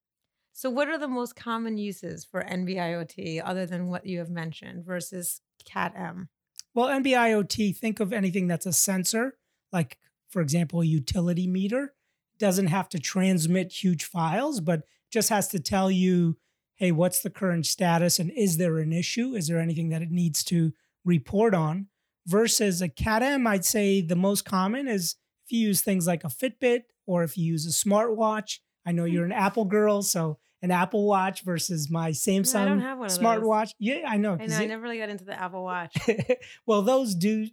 So, 0.57 0.69
what 0.69 0.87
are 0.87 0.97
the 0.97 1.09
most 1.09 1.35
common 1.35 1.77
uses 1.77 2.23
for 2.23 2.41
NB-IoT 2.41 3.41
other 3.43 3.65
than 3.65 3.87
what 3.87 4.05
you 4.05 4.19
have 4.19 4.29
mentioned 4.29 4.85
versus 4.85 5.41
CAT-M? 5.65 6.29
Well, 6.73 6.87
NB-IoT, 6.87 7.75
think 7.75 7.99
of 7.99 8.13
anything 8.13 8.47
that's 8.47 8.65
a 8.65 8.71
sensor, 8.71 9.37
like 9.73 9.97
for 10.29 10.41
example, 10.41 10.79
a 10.79 10.85
utility 10.85 11.45
meter. 11.45 11.93
Doesn't 12.39 12.67
have 12.67 12.87
to 12.89 12.99
transmit 12.99 13.83
huge 13.83 14.05
files, 14.05 14.61
but 14.61 14.83
just 15.11 15.27
has 15.27 15.49
to 15.49 15.59
tell 15.59 15.91
you, 15.91 16.37
hey, 16.75 16.93
what's 16.93 17.19
the 17.19 17.29
current 17.29 17.65
status 17.65 18.17
and 18.17 18.31
is 18.31 18.55
there 18.55 18.77
an 18.77 18.93
issue? 18.93 19.35
Is 19.35 19.49
there 19.49 19.59
anything 19.59 19.89
that 19.89 20.01
it 20.01 20.11
needs 20.11 20.41
to 20.45 20.71
report 21.03 21.53
on? 21.53 21.87
Versus 22.27 22.81
a 22.81 22.87
CAT-M, 22.87 23.45
I'd 23.45 23.65
say 23.65 23.99
the 23.99 24.15
most 24.15 24.45
common 24.45 24.87
is 24.87 25.17
if 25.45 25.51
you 25.51 25.67
use 25.67 25.81
things 25.81 26.07
like 26.07 26.23
a 26.23 26.27
Fitbit 26.27 26.83
or 27.05 27.23
if 27.23 27.37
you 27.37 27.43
use 27.43 27.65
a 27.65 27.71
smartwatch. 27.71 28.59
I 28.85 28.93
know 28.93 29.03
hmm. 29.03 29.11
you're 29.11 29.25
an 29.25 29.33
Apple 29.33 29.65
girl, 29.65 30.01
so 30.01 30.39
an 30.61 30.71
Apple 30.71 31.05
Watch 31.07 31.43
versus 31.43 31.89
my 31.89 32.11
Samsung 32.11 32.61
I 32.61 32.65
don't 32.65 32.81
have 32.81 32.97
one 32.97 33.09
smartwatch. 33.09 33.71
Yeah, 33.79 34.01
I 34.07 34.17
know. 34.17 34.37
I 34.39 34.45
know 34.45 34.57
I 34.57 34.63
it- 34.63 34.67
never 34.67 34.81
really 34.83 34.97
got 34.97 35.09
into 35.09 35.25
the 35.25 35.39
Apple 35.39 35.63
Watch. 35.63 35.95
well, 36.65 36.81
those 36.81 37.15
do 37.15 37.47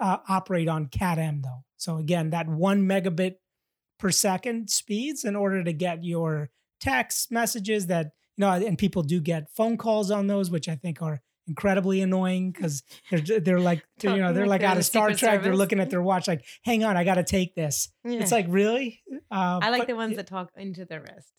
uh, 0.00 0.18
operate 0.28 0.68
on 0.68 0.86
CAT-M 0.86 1.42
though. 1.42 1.64
So 1.76 1.98
again, 1.98 2.30
that 2.30 2.48
one 2.48 2.82
megabit 2.82 3.36
per 3.98 4.10
second 4.10 4.70
speeds 4.70 5.24
in 5.24 5.36
order 5.36 5.62
to 5.64 5.72
get 5.72 6.04
your 6.04 6.50
text 6.80 7.30
messages 7.30 7.86
that 7.88 8.12
you 8.36 8.42
know, 8.42 8.52
and 8.52 8.78
people 8.78 9.02
do 9.02 9.20
get 9.20 9.50
phone 9.54 9.76
calls 9.76 10.10
on 10.10 10.28
those, 10.28 10.50
which 10.50 10.68
I 10.68 10.76
think 10.76 11.02
are 11.02 11.20
incredibly 11.48 12.02
annoying 12.02 12.52
because 12.52 12.82
they're 13.10 13.40
they're 13.40 13.58
like 13.58 13.82
you 14.02 14.16
know 14.16 14.32
they're 14.32 14.46
like 14.46 14.50
like 14.50 14.60
they're 14.60 14.70
out 14.70 14.76
of 14.76 14.84
Star 14.84 15.12
Trek. 15.12 15.42
They're 15.42 15.56
looking 15.56 15.80
at 15.80 15.90
their 15.90 16.02
watch 16.02 16.28
like, 16.28 16.44
hang 16.62 16.84
on, 16.84 16.96
I 16.96 17.04
got 17.04 17.14
to 17.14 17.24
take 17.24 17.54
this. 17.54 17.88
It's 18.04 18.32
like 18.32 18.46
really. 18.48 19.02
Uh, 19.30 19.60
I 19.62 19.70
like 19.70 19.80
but- 19.82 19.88
the 19.88 19.96
ones 19.96 20.16
that 20.16 20.26
talk 20.26 20.50
into 20.56 20.84
the 20.84 21.00
wrist. 21.00 21.32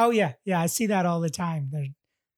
Oh 0.00 0.10
yeah, 0.10 0.32
yeah, 0.44 0.60
I 0.60 0.66
see 0.66 0.86
that 0.86 1.06
all 1.06 1.20
the 1.20 1.30
time. 1.30 1.68
They're 1.70 1.86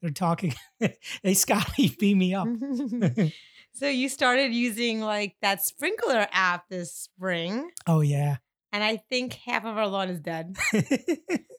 they're 0.00 0.11
talking. 0.11 0.54
hey 1.23 1.35
Scotty, 1.35 1.88
beam 1.99 2.19
me 2.19 2.35
up. 2.35 2.49
So 3.75 3.88
you 3.88 4.11
started 4.11 4.52
using 4.52 5.00
like 5.00 5.35
that 5.40 5.64
sprinkler 5.64 6.26
app 6.31 6.69
this 6.69 6.92
spring, 6.95 7.71
Oh 7.87 8.02
yeah. 8.02 8.37
and 8.71 8.85
I 8.85 8.99
think 9.09 9.33
half 9.33 9.64
of 9.64 9.78
our 9.78 9.87
lawn 9.88 10.11
is 10.11 10.21
dead. 10.21 10.57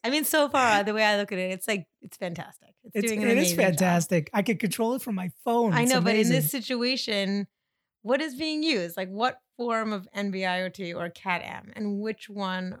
I 0.04 0.10
mean, 0.10 0.22
so 0.24 0.48
far 0.48 0.84
the 0.84 0.94
way 0.94 1.02
I 1.02 1.16
look 1.16 1.32
at 1.32 1.38
it, 1.40 1.50
it's 1.50 1.66
like 1.66 1.86
it's 2.02 2.16
fantastic. 2.16 2.74
It's, 2.84 2.94
It's, 2.96 3.08
doing 3.08 3.24
an 3.24 3.30
it 3.30 3.32
is 3.38 3.52
amazing 3.52 3.56
job. 3.56 3.64
fantastic. 3.64 4.30
I 4.32 4.42
could 4.42 4.60
control 4.60 4.94
it 4.94 5.02
from 5.02 5.16
my 5.16 5.30
phone. 5.44 5.72
I 5.72 5.82
It's 5.82 5.92
know, 5.92 6.00
but 6.00 6.14
in 6.14 6.28
this 6.28 6.52
situation, 6.52 7.48
what 8.02 8.20
is 8.20 8.36
being 8.36 8.62
used? 8.62 8.96
Like 8.96 9.08
what 9.08 9.40
form 9.56 9.92
of 9.92 10.06
NB-IoT 10.16 10.94
or 10.94 11.08
CAT-M, 11.10 11.72
and 11.74 11.98
which 12.00 12.30
one 12.30 12.78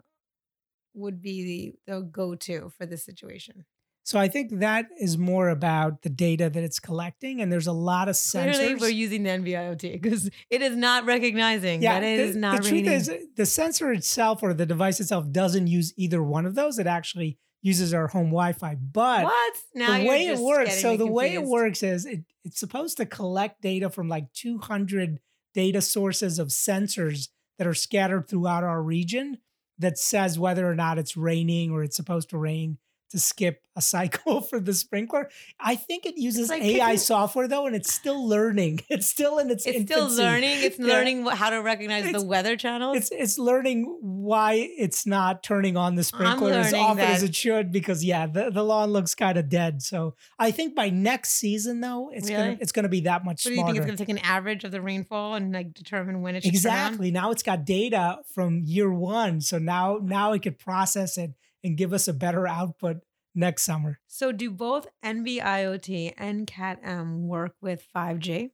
would 0.94 1.20
be 1.20 1.74
the, 1.86 1.92
the 1.92 2.00
go-to 2.00 2.72
for 2.76 2.86
this 2.86 3.04
situation? 3.04 3.64
So 4.04 4.18
I 4.18 4.28
think 4.28 4.58
that 4.60 4.88
is 5.00 5.16
more 5.16 5.48
about 5.48 6.02
the 6.02 6.10
data 6.10 6.50
that 6.50 6.62
it's 6.62 6.78
collecting, 6.78 7.40
and 7.40 7.50
there's 7.50 7.66
a 7.66 7.72
lot 7.72 8.10
of 8.10 8.16
sensors. 8.16 8.56
Clearly, 8.56 8.74
we're 8.74 8.88
using 8.90 9.22
the 9.22 9.30
NB-IoT 9.30 10.02
because 10.02 10.28
it 10.50 10.60
is 10.60 10.76
not 10.76 11.06
recognizing 11.06 11.80
that 11.80 12.02
it 12.02 12.18
the, 12.18 12.22
is 12.24 12.36
not 12.36 12.62
the 12.62 12.68
truth 12.68 12.86
is 12.86 13.10
the 13.34 13.46
sensor 13.46 13.92
itself 13.92 14.42
or 14.42 14.52
the 14.52 14.66
device 14.66 15.00
itself 15.00 15.32
doesn't 15.32 15.68
use 15.68 15.94
either 15.96 16.22
one 16.22 16.44
of 16.44 16.54
those. 16.54 16.78
It 16.78 16.86
actually 16.86 17.38
uses 17.62 17.94
our 17.94 18.08
home 18.08 18.26
Wi-Fi. 18.26 18.74
But 18.74 19.24
what? 19.24 19.54
Now 19.74 19.98
the 19.98 20.06
way 20.06 20.26
it 20.26 20.38
works, 20.38 20.82
so 20.82 20.98
the 20.98 21.06
way 21.06 21.32
it 21.32 21.42
works 21.42 21.82
is 21.82 22.04
it, 22.04 22.24
it's 22.44 22.60
supposed 22.60 22.98
to 22.98 23.06
collect 23.06 23.62
data 23.62 23.88
from 23.88 24.08
like 24.08 24.30
200 24.34 25.18
data 25.54 25.80
sources 25.80 26.38
of 26.38 26.48
sensors 26.48 27.28
that 27.56 27.66
are 27.66 27.74
scattered 27.74 28.28
throughout 28.28 28.64
our 28.64 28.82
region 28.82 29.38
that 29.78 29.98
says 29.98 30.38
whether 30.38 30.68
or 30.68 30.74
not 30.74 30.98
it's 30.98 31.16
raining 31.16 31.70
or 31.70 31.82
it's 31.82 31.96
supposed 31.96 32.30
to 32.30 32.38
rain 32.38 32.78
to 33.14 33.20
skip 33.20 33.62
a 33.76 33.80
cycle 33.80 34.40
for 34.50 34.60
the 34.60 34.72
sprinkler. 34.74 35.30
I 35.58 35.76
think 35.76 36.04
it 36.06 36.16
uses 36.16 36.48
like 36.48 36.62
AI 36.62 36.84
picking- 36.92 36.98
software 36.98 37.48
though, 37.48 37.66
and 37.66 37.74
it's 37.74 37.92
still 37.92 38.26
learning. 38.28 38.80
It's 38.90 39.06
still 39.06 39.38
in 39.38 39.50
its 39.50 39.66
It's 39.66 39.82
still 39.90 40.08
learning. 40.08 40.62
It's 40.62 40.78
Yeah. 40.78 40.86
learning 40.86 41.26
how 41.26 41.50
to 41.50 41.56
recognize 41.62 42.10
the 42.12 42.22
weather 42.22 42.56
channels. 42.56 42.96
It's 42.96 43.10
it's 43.10 43.38
learning 43.38 43.98
why 44.00 44.54
it's 44.54 45.06
not 45.06 45.42
turning 45.42 45.76
on 45.76 45.94
the 45.96 46.04
sprinkler 46.04 46.52
as 46.52 46.72
often 46.74 47.00
as 47.04 47.22
it 47.22 47.34
should 47.34 47.72
because 47.72 48.04
yeah, 48.04 48.26
the, 48.26 48.50
the 48.50 48.62
lawn 48.62 48.90
looks 48.92 49.14
kind 49.14 49.36
of 49.38 49.48
dead. 49.48 49.82
So 49.82 50.14
I 50.38 50.50
think 50.50 50.74
by 50.74 50.90
next 50.90 51.30
season 51.32 51.80
though, 51.80 52.10
it's 52.12 52.28
gonna 52.30 52.56
it's 52.60 52.72
gonna 52.72 52.88
be 52.88 53.00
that 53.00 53.24
much 53.24 53.44
what 53.44 53.50
do 53.50 53.50
you 53.50 53.56
think? 53.56 53.66
smarter. 53.76 53.78
It's 53.80 53.86
going 53.86 53.96
to 53.96 54.04
take 54.04 54.08
an 54.24 54.30
average 54.30 54.64
of 54.64 54.70
the 54.70 54.80
rainfall 54.82 55.34
and 55.34 55.52
like 55.52 55.72
determine 55.74 56.20
when 56.22 56.34
it 56.36 56.44
should 56.44 56.52
turn 56.62 56.72
on? 56.72 56.78
exactly. 56.78 57.10
Now 57.10 57.30
it's 57.30 57.42
got 57.42 57.64
data 57.64 58.18
from 58.34 58.62
year 58.64 58.92
one. 58.92 59.40
So 59.40 59.58
now 59.58 59.98
now 60.02 60.32
it 60.32 60.42
could 60.42 60.58
process 60.58 61.18
it 61.18 61.32
and 61.64 61.76
give 61.76 61.92
us 61.92 62.06
a 62.06 62.12
better 62.12 62.46
output 62.46 62.98
next 63.34 63.62
summer. 63.62 63.98
So, 64.06 64.30
do 64.30 64.50
both 64.50 64.86
NB-IoT 65.04 66.14
and 66.16 66.46
CAT-M 66.46 67.26
work 67.26 67.56
with 67.60 67.84
5G? 67.94 68.50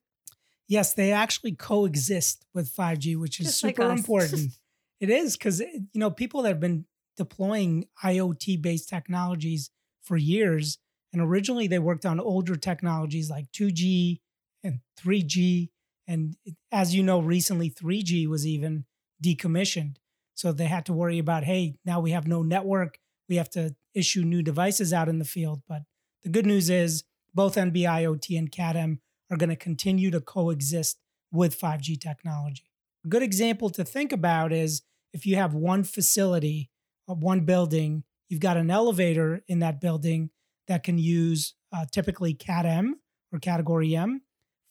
Yes, 0.68 0.94
they 0.94 1.10
actually 1.10 1.52
coexist 1.56 2.46
with 2.54 2.74
5G, 2.74 3.18
which 3.18 3.40
is 3.40 3.46
Just 3.46 3.60
super 3.60 3.82
us. 3.82 3.98
important. 3.98 4.52
it 5.00 5.10
is 5.10 5.36
because 5.36 5.60
eh, 5.60 5.66
you 5.92 6.00
know 6.00 6.10
people 6.10 6.42
that 6.42 6.50
have 6.50 6.60
been 6.60 6.86
deploying 7.16 7.86
IoT 8.04 8.62
based 8.62 8.88
technologies 8.88 9.70
for 10.00 10.16
years, 10.16 10.78
and 11.12 11.20
originally 11.20 11.66
they 11.66 11.80
worked 11.80 12.06
on 12.06 12.20
older 12.20 12.54
technologies 12.54 13.28
like 13.28 13.50
2G 13.52 14.20
and 14.62 14.78
3G, 14.98 15.70
and 16.06 16.36
as 16.70 16.94
you 16.94 17.02
know, 17.02 17.20
recently 17.20 17.68
3G 17.68 18.28
was 18.28 18.46
even 18.46 18.84
decommissioned, 19.22 19.96
so 20.40 20.52
they 20.52 20.64
had 20.64 20.86
to 20.86 20.94
worry 20.94 21.18
about 21.18 21.44
hey, 21.44 21.74
now 21.84 22.00
we 22.00 22.12
have 22.12 22.26
no 22.26 22.42
network, 22.42 22.98
we 23.28 23.36
have 23.36 23.50
to 23.50 23.76
issue 23.94 24.22
new 24.22 24.42
devices 24.42 24.90
out 24.90 25.06
in 25.06 25.18
the 25.18 25.24
field. 25.26 25.60
But 25.68 25.82
the 26.22 26.30
good 26.30 26.46
news 26.46 26.70
is 26.70 27.04
both 27.34 27.56
NB-IoT 27.56 28.38
and 28.38 28.50
CAT-M 28.50 29.00
are 29.30 29.36
going 29.36 29.50
to 29.50 29.56
continue 29.56 30.10
to 30.10 30.20
coexist 30.20 30.98
with 31.30 31.60
5G 31.60 32.00
technology. 32.00 32.64
A 33.04 33.08
good 33.08 33.22
example 33.22 33.68
to 33.68 33.84
think 33.84 34.12
about 34.12 34.50
is 34.50 34.80
if 35.12 35.26
you 35.26 35.36
have 35.36 35.52
one 35.52 35.84
facility, 35.84 36.70
uh, 37.06 37.12
one 37.12 37.40
building, 37.40 38.04
you've 38.30 38.40
got 38.40 38.56
an 38.56 38.70
elevator 38.70 39.42
in 39.46 39.58
that 39.58 39.78
building 39.78 40.30
that 40.68 40.84
can 40.84 40.96
use 40.96 41.52
uh, 41.70 41.84
typically 41.92 42.32
Cat 42.32 42.64
M 42.64 42.98
or 43.30 43.40
Category 43.40 43.94
M 43.94 44.22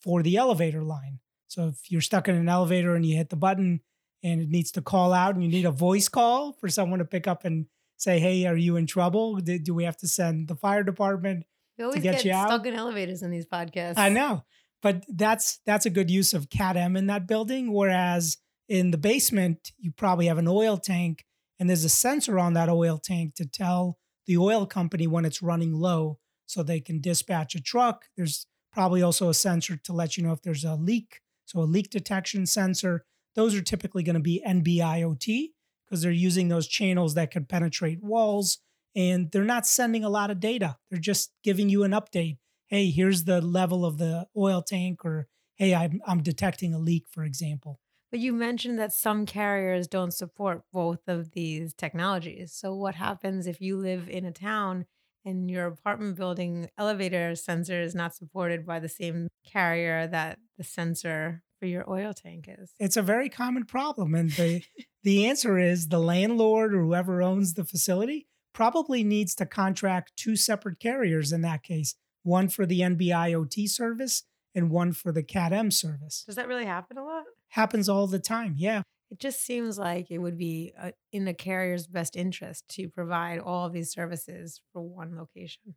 for 0.01 0.23
the 0.23 0.35
elevator 0.35 0.81
line. 0.81 1.19
So 1.47 1.67
if 1.67 1.91
you're 1.91 2.01
stuck 2.01 2.27
in 2.27 2.33
an 2.33 2.49
elevator 2.49 2.95
and 2.95 3.05
you 3.05 3.15
hit 3.15 3.29
the 3.29 3.35
button 3.35 3.81
and 4.23 4.41
it 4.41 4.49
needs 4.49 4.71
to 4.71 4.81
call 4.81 5.13
out 5.13 5.35
and 5.35 5.43
you 5.43 5.49
need 5.49 5.65
a 5.65 5.71
voice 5.71 6.09
call 6.09 6.53
for 6.53 6.67
someone 6.67 6.99
to 6.99 7.05
pick 7.05 7.27
up 7.27 7.45
and 7.45 7.65
say, 7.97 8.19
Hey, 8.19 8.45
are 8.45 8.57
you 8.57 8.75
in 8.75 8.87
trouble? 8.87 9.35
Do, 9.37 9.59
do 9.59 9.73
we 9.73 9.83
have 9.83 9.97
to 9.97 10.07
send 10.07 10.47
the 10.47 10.55
fire 10.55 10.83
department? 10.83 11.45
We 11.77 11.85
always 11.85 12.01
get 12.01 12.15
get, 12.15 12.25
you 12.25 12.33
out? 12.33 12.49
stuck 12.49 12.65
in 12.65 12.73
elevators 12.73 13.21
in 13.23 13.31
these 13.31 13.45
podcasts. 13.45 13.97
I 13.97 14.09
know, 14.09 14.43
but 14.81 15.05
that's 15.07 15.59
that's 15.65 15.85
a 15.85 15.89
good 15.89 16.11
use 16.11 16.33
of 16.33 16.49
Cat 16.49 16.75
M 16.75 16.97
in 16.97 17.07
that 17.07 17.25
building. 17.25 17.71
Whereas 17.71 18.37
in 18.67 18.91
the 18.91 18.97
basement, 18.97 19.71
you 19.77 19.91
probably 19.91 20.25
have 20.25 20.37
an 20.37 20.47
oil 20.47 20.77
tank, 20.77 21.25
and 21.57 21.69
there's 21.69 21.85
a 21.85 21.89
sensor 21.89 22.37
on 22.37 22.53
that 22.53 22.69
oil 22.69 22.97
tank 22.97 23.35
to 23.35 23.45
tell 23.45 23.97
the 24.27 24.37
oil 24.37 24.65
company 24.65 25.07
when 25.07 25.25
it's 25.25 25.41
running 25.41 25.73
low, 25.73 26.19
so 26.45 26.63
they 26.63 26.81
can 26.81 26.99
dispatch 26.99 27.55
a 27.55 27.61
truck. 27.61 28.05
There's 28.17 28.45
probably 28.73 29.01
also 29.01 29.29
a 29.29 29.33
sensor 29.33 29.77
to 29.77 29.93
let 29.93 30.17
you 30.17 30.23
know 30.23 30.33
if 30.33 30.41
there's 30.41 30.65
a 30.65 30.75
leak, 30.75 31.21
so 31.45 31.59
a 31.59 31.63
leak 31.63 31.89
detection 31.89 32.45
sensor. 32.45 33.05
Those 33.39 33.55
are 33.55 33.61
typically 33.61 34.03
going 34.03 34.15
to 34.15 34.19
be 34.19 34.43
NB-IoT 34.45 35.51
because 35.85 36.01
they're 36.01 36.11
using 36.11 36.49
those 36.49 36.67
channels 36.67 37.13
that 37.13 37.31
could 37.31 37.47
penetrate 37.47 38.03
walls, 38.03 38.57
and 38.97 39.31
they're 39.31 39.45
not 39.45 39.65
sending 39.65 40.03
a 40.03 40.09
lot 40.09 40.29
of 40.29 40.41
data. 40.41 40.75
They're 40.89 40.99
just 40.99 41.31
giving 41.41 41.69
you 41.69 41.83
an 41.85 41.91
update 41.91 42.39
hey, 42.67 42.89
here's 42.91 43.23
the 43.23 43.39
level 43.39 43.85
of 43.85 43.97
the 43.97 44.27
oil 44.35 44.61
tank, 44.61 45.05
or 45.05 45.29
hey, 45.55 45.73
I'm, 45.73 46.01
I'm 46.05 46.21
detecting 46.21 46.73
a 46.73 46.79
leak, 46.79 47.05
for 47.09 47.23
example. 47.23 47.79
But 48.11 48.19
you 48.19 48.33
mentioned 48.33 48.77
that 48.77 48.91
some 48.91 49.25
carriers 49.25 49.87
don't 49.87 50.13
support 50.13 50.63
both 50.73 51.07
of 51.07 51.31
these 51.31 51.73
technologies. 51.73 52.51
So, 52.51 52.75
what 52.75 52.95
happens 52.95 53.47
if 53.47 53.61
you 53.61 53.77
live 53.77 54.09
in 54.09 54.25
a 54.25 54.33
town 54.33 54.85
and 55.23 55.49
your 55.49 55.67
apartment 55.67 56.17
building 56.17 56.69
elevator 56.77 57.35
sensor 57.35 57.79
is 57.79 57.95
not 57.95 58.13
supported 58.13 58.65
by 58.65 58.81
the 58.81 58.89
same 58.89 59.29
carrier 59.45 60.07
that 60.07 60.39
the 60.57 60.65
sensor 60.65 61.41
for 61.59 61.65
your 61.65 61.89
oil 61.89 62.13
tank 62.13 62.47
is? 62.47 62.73
It's 62.79 62.97
a 62.97 63.01
very 63.01 63.29
common 63.29 63.65
problem. 63.65 64.15
And 64.15 64.31
the, 64.31 64.63
the 65.03 65.27
answer 65.27 65.57
is 65.57 65.87
the 65.87 65.99
landlord 65.99 66.73
or 66.73 66.83
whoever 66.83 67.21
owns 67.21 67.53
the 67.53 67.65
facility 67.65 68.27
probably 68.53 69.03
needs 69.03 69.35
to 69.35 69.45
contract 69.45 70.13
two 70.15 70.35
separate 70.35 70.79
carriers 70.79 71.31
in 71.31 71.41
that 71.41 71.63
case 71.63 71.95
one 72.23 72.49
for 72.49 72.65
the 72.65 72.81
NB 72.81 73.07
IoT 73.07 73.69
service 73.69 74.23
and 74.53 74.69
one 74.69 74.91
for 74.91 75.11
the 75.11 75.23
CAT 75.23 75.53
M 75.53 75.71
service. 75.71 76.23
Does 76.25 76.35
that 76.35 76.47
really 76.47 76.65
happen 76.65 76.97
a 76.97 77.03
lot? 77.03 77.23
Happens 77.49 77.87
all 77.87 78.07
the 78.07 78.19
time. 78.19 78.55
Yeah. 78.57 78.81
It 79.11 79.19
just 79.19 79.43
seems 79.43 79.79
like 79.79 80.11
it 80.11 80.19
would 80.19 80.37
be 80.37 80.73
uh, 80.79 80.91
in 81.11 81.25
the 81.25 81.33
carrier's 81.33 81.87
best 81.87 82.15
interest 82.15 82.67
to 82.69 82.89
provide 82.89 83.39
all 83.39 83.65
of 83.65 83.73
these 83.73 83.91
services 83.91 84.61
for 84.71 84.81
one 84.81 85.17
location. 85.17 85.75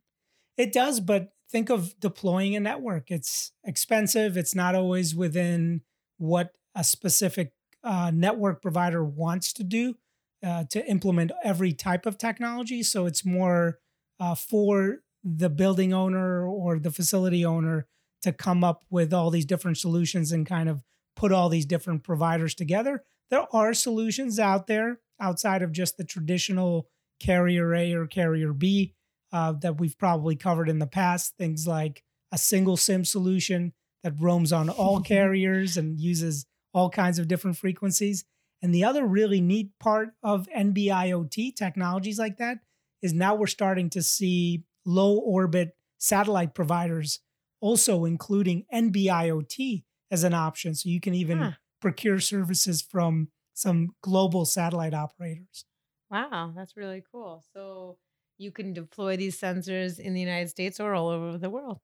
It 0.57 0.71
does, 0.71 0.99
but 0.99 1.29
think 1.49 1.69
of 1.69 1.99
deploying 1.99 2.55
a 2.55 2.59
network. 2.59 3.11
It's 3.11 3.51
expensive. 3.63 4.37
It's 4.37 4.55
not 4.55 4.75
always 4.75 5.15
within 5.15 5.81
what 6.17 6.51
a 6.75 6.83
specific 6.83 7.53
uh, 7.83 8.11
network 8.13 8.61
provider 8.61 9.03
wants 9.03 9.53
to 9.53 9.63
do 9.63 9.95
uh, 10.43 10.65
to 10.71 10.85
implement 10.87 11.31
every 11.43 11.73
type 11.73 12.05
of 12.05 12.17
technology. 12.17 12.83
So 12.83 13.05
it's 13.05 13.25
more 13.25 13.79
uh, 14.19 14.35
for 14.35 14.99
the 15.23 15.49
building 15.49 15.93
owner 15.93 16.45
or 16.45 16.79
the 16.79 16.91
facility 16.91 17.45
owner 17.45 17.87
to 18.21 18.31
come 18.31 18.63
up 18.63 18.83
with 18.89 19.13
all 19.13 19.29
these 19.29 19.45
different 19.45 19.77
solutions 19.77 20.31
and 20.31 20.45
kind 20.45 20.69
of 20.69 20.83
put 21.15 21.31
all 21.31 21.49
these 21.49 21.65
different 21.65 22.03
providers 22.03 22.55
together. 22.55 23.03
There 23.29 23.45
are 23.53 23.73
solutions 23.73 24.39
out 24.39 24.67
there 24.67 24.99
outside 25.19 25.61
of 25.61 25.71
just 25.71 25.97
the 25.97 26.03
traditional 26.03 26.89
carrier 27.19 27.73
A 27.73 27.93
or 27.93 28.07
carrier 28.07 28.53
B 28.53 28.95
uh, 29.33 29.51
that 29.53 29.79
we've 29.79 29.97
probably 29.97 30.37
covered 30.37 30.69
in 30.69 30.79
the 30.79 30.87
past. 30.87 31.35
Things 31.37 31.67
like 31.67 32.03
a 32.31 32.37
single 32.37 32.77
SIM 32.77 33.03
solution 33.03 33.73
that 34.03 34.13
roams 34.19 34.53
on 34.53 34.69
all 34.69 35.01
carriers 35.13 35.75
and 35.75 35.99
uses 35.99 36.45
all 36.73 36.89
kinds 36.89 37.19
of 37.19 37.27
different 37.27 37.57
frequencies. 37.57 38.23
And 38.61 38.73
the 38.73 38.85
other 38.85 39.05
really 39.05 39.41
neat 39.41 39.71
part 39.79 40.11
of 40.23 40.47
NB 40.55 40.85
IoT 40.87 41.55
technologies 41.55 42.17
like 42.17 42.37
that 42.37 42.59
is 43.01 43.13
now 43.13 43.35
we're 43.35 43.47
starting 43.47 43.89
to 43.91 44.01
see 44.01 44.63
low 44.85 45.17
orbit 45.17 45.75
satellite 45.97 46.53
providers 46.53 47.19
also 47.61 48.03
including 48.05 48.65
NB 48.73 49.05
IoT 49.05 49.83
as 50.11 50.23
an 50.23 50.33
option. 50.33 50.75
So 50.75 50.89
you 50.89 50.99
can 50.99 51.13
even 51.13 51.37
Huh. 51.39 51.51
procure 51.81 52.19
services 52.19 52.81
from 52.81 53.29
some 53.53 53.95
global 54.01 54.45
satellite 54.45 54.93
operators. 54.93 55.65
Wow, 56.09 56.53
that's 56.55 56.75
really 56.75 57.03
cool. 57.11 57.43
So 57.53 57.97
you 58.37 58.51
can 58.51 58.73
deploy 58.73 59.17
these 59.17 59.39
sensors 59.39 59.99
in 59.99 60.13
the 60.13 60.19
United 60.19 60.49
States 60.49 60.79
or 60.79 60.93
all 60.93 61.09
over 61.09 61.37
the 61.37 61.49
world. 61.49 61.79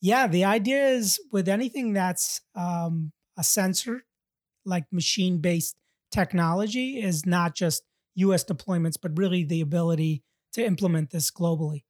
Yeah, 0.00 0.26
the 0.26 0.44
idea 0.44 0.88
is 0.88 1.20
with 1.30 1.48
anything 1.48 1.92
that's 1.92 2.40
um, 2.54 3.12
a 3.36 3.44
sensor, 3.44 4.04
like 4.64 4.84
machine 4.92 5.38
based 5.38 5.76
technology, 6.10 7.00
is 7.00 7.26
not 7.26 7.54
just 7.54 7.82
US 8.14 8.44
deployments, 8.44 8.96
but 9.00 9.18
really 9.18 9.44
the 9.44 9.60
ability 9.60 10.22
to 10.52 10.64
implement 10.64 11.10
this 11.10 11.30
globally. 11.30 11.84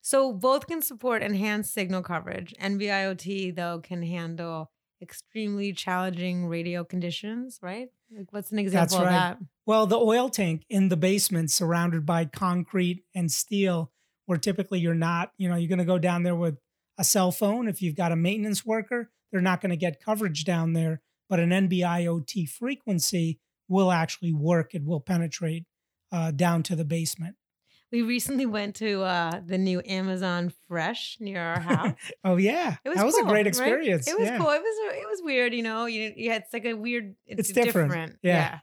So 0.00 0.32
both 0.32 0.66
can 0.66 0.82
support 0.82 1.22
enhanced 1.22 1.72
signal 1.72 2.02
coverage. 2.02 2.54
NB-IoT 2.60 3.54
though 3.54 3.80
can 3.80 4.02
handle 4.02 4.72
extremely 5.00 5.72
challenging 5.72 6.46
radio 6.46 6.84
conditions, 6.84 7.58
right? 7.62 7.88
Like, 8.16 8.32
what's 8.32 8.52
an 8.52 8.58
example 8.58 8.98
of 8.98 9.04
right. 9.04 9.12
that? 9.12 9.38
Well, 9.64 9.86
the 9.86 9.98
oil 9.98 10.28
tank 10.28 10.64
in 10.68 10.88
the 10.88 10.96
basement 10.96 11.50
surrounded 11.50 12.04
by 12.04 12.24
concrete 12.26 13.04
and 13.14 13.30
steel, 13.30 13.90
where 14.26 14.38
typically 14.38 14.80
you're 14.80 14.94
not, 14.94 15.32
you 15.38 15.48
know, 15.48 15.56
you're 15.56 15.68
going 15.68 15.78
to 15.78 15.84
go 15.84 15.98
down 15.98 16.22
there 16.22 16.34
with 16.34 16.58
a 16.98 17.04
cell 17.04 17.32
phone. 17.32 17.68
If 17.68 17.80
you've 17.80 17.96
got 17.96 18.12
a 18.12 18.16
maintenance 18.16 18.66
worker, 18.66 19.10
they're 19.30 19.40
not 19.40 19.60
going 19.60 19.70
to 19.70 19.76
get 19.76 20.02
coverage 20.02 20.44
down 20.44 20.72
there. 20.72 21.00
But 21.28 21.40
an 21.40 21.50
NB-IoT 21.50 22.48
frequency 22.50 23.40
will 23.68 23.90
actually 23.90 24.32
work. 24.32 24.74
It 24.74 24.84
will 24.84 25.00
penetrate 25.00 25.64
uh, 26.10 26.30
down 26.32 26.62
to 26.64 26.76
the 26.76 26.84
basement. 26.84 27.36
We 27.92 28.00
recently 28.00 28.46
went 28.46 28.76
to 28.76 29.02
uh, 29.02 29.42
the 29.44 29.58
new 29.58 29.82
Amazon 29.86 30.50
Fresh 30.66 31.18
near 31.20 31.42
our 31.42 31.60
house. 31.60 31.94
oh 32.24 32.36
yeah, 32.36 32.76
It 32.84 32.88
was 32.88 32.96
that 32.96 33.04
was 33.04 33.14
cool, 33.16 33.24
a 33.24 33.28
great 33.28 33.40
right? 33.40 33.46
experience. 33.46 34.08
It 34.08 34.18
was 34.18 34.28
yeah. 34.28 34.38
cool. 34.38 34.48
It 34.48 34.62
was 34.62 34.94
it 34.96 35.08
was 35.10 35.20
weird, 35.22 35.52
you 35.52 35.62
know. 35.62 35.84
You, 35.84 36.10
you 36.16 36.30
had 36.30 36.42
it's 36.42 36.54
like 36.54 36.64
a 36.64 36.72
weird. 36.72 37.14
It's, 37.26 37.52
different. 37.52 38.16
Yeah. 38.22 38.58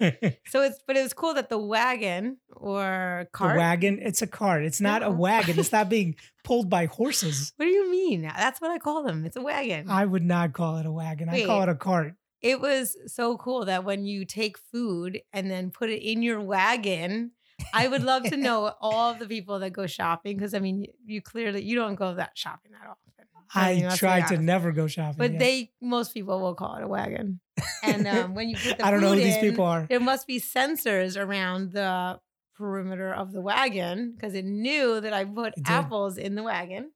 So 0.48 0.64
it's 0.64 0.80
but 0.88 0.98
it 0.98 1.04
was 1.04 1.14
cool 1.14 1.36
that 1.36 1.50
the 1.50 1.60
wagon 1.60 2.38
or 2.56 3.26
the 3.26 3.32
cart. 3.32 3.58
wagon. 3.58 4.00
It's 4.02 4.24
a 4.24 4.28
cart. 4.28 4.64
It's 4.64 4.82
not 4.82 5.04
a 5.04 5.12
wagon. 5.12 5.60
It's 5.60 5.72
not 5.72 5.90
being 5.98 6.16
pulled 6.44 6.68
by 6.68 6.88
horses. 6.88 7.54
What 7.58 7.66
do 7.66 7.72
you 7.72 7.92
mean? 7.92 8.24
That's 8.24 8.60
what 8.60 8.72
I 8.72 8.80
call 8.80 9.04
them. 9.04 9.26
It's 9.26 9.38
a 9.38 9.42
wagon. 9.42 9.92
I 9.92 10.06
would 10.06 10.24
not 10.24 10.54
call 10.54 10.78
it 10.78 10.88
a 10.88 10.92
wagon. 10.92 11.30
I 11.30 11.46
call 11.46 11.62
it 11.62 11.70
a 11.70 11.76
cart. 11.76 12.16
it 12.42 12.60
was 12.60 12.98
so 13.06 13.38
cool 13.38 13.66
that 13.66 13.84
when 13.84 14.06
you 14.06 14.26
take 14.26 14.58
food 14.58 15.22
and 15.32 15.52
then 15.52 15.70
put 15.70 15.92
it 15.92 16.02
in 16.02 16.24
your 16.24 16.42
wagon. 16.42 17.32
I 17.74 17.88
would 17.88 18.04
love 18.04 18.24
to 18.24 18.38
know 18.38 18.74
all 18.82 19.14
the 19.14 19.26
people 19.26 19.60
that 19.60 19.72
go 19.72 19.88
shopping 19.88 20.38
because 20.38 20.54
I 20.54 20.60
mean, 20.60 20.86
you 21.06 21.22
clearly 21.22 21.64
you 21.64 21.76
don't 21.76 21.96
go 21.96 22.14
that 22.16 22.38
shopping 22.38 22.72
that 22.72 22.90
often. 22.90 23.10
I 23.54 23.76
mean, 23.76 23.86
I 23.86 23.96
try 23.96 24.22
to 24.22 24.38
never 24.38 24.72
go 24.72 24.88
shopping. 24.88 25.18
But 25.18 25.40
they, 25.40 25.72
most 25.82 26.14
people 26.14 26.40
will 26.40 26.56
call 26.56 26.76
it 26.76 26.84
a 26.84 26.88
wagon. 26.88 27.40
And 27.84 28.08
um, 28.08 28.36
when 28.36 28.50
you 28.50 28.56
put 28.58 28.78
the 28.78 28.86
I 28.86 28.92
don't 28.92 29.02
know 29.02 29.10
who 29.10 29.16
food 29.16 29.24
these 29.24 29.38
people 29.38 29.66
are. 29.66 29.88
There 29.90 30.00
must 30.00 30.28
be 30.28 30.40
sensors 30.40 31.20
around 31.20 31.72
the 31.72 32.20
perimeter 32.56 33.14
of 33.14 33.32
the 33.32 33.42
wagon 33.42 34.14
because 34.16 34.36
it 34.36 34.46
knew 34.46 35.02
that 35.02 35.14
I 35.14 35.26
put 35.26 35.54
apples 35.66 36.18
in 36.18 36.36
the 36.36 36.44
wagon, 36.44 36.92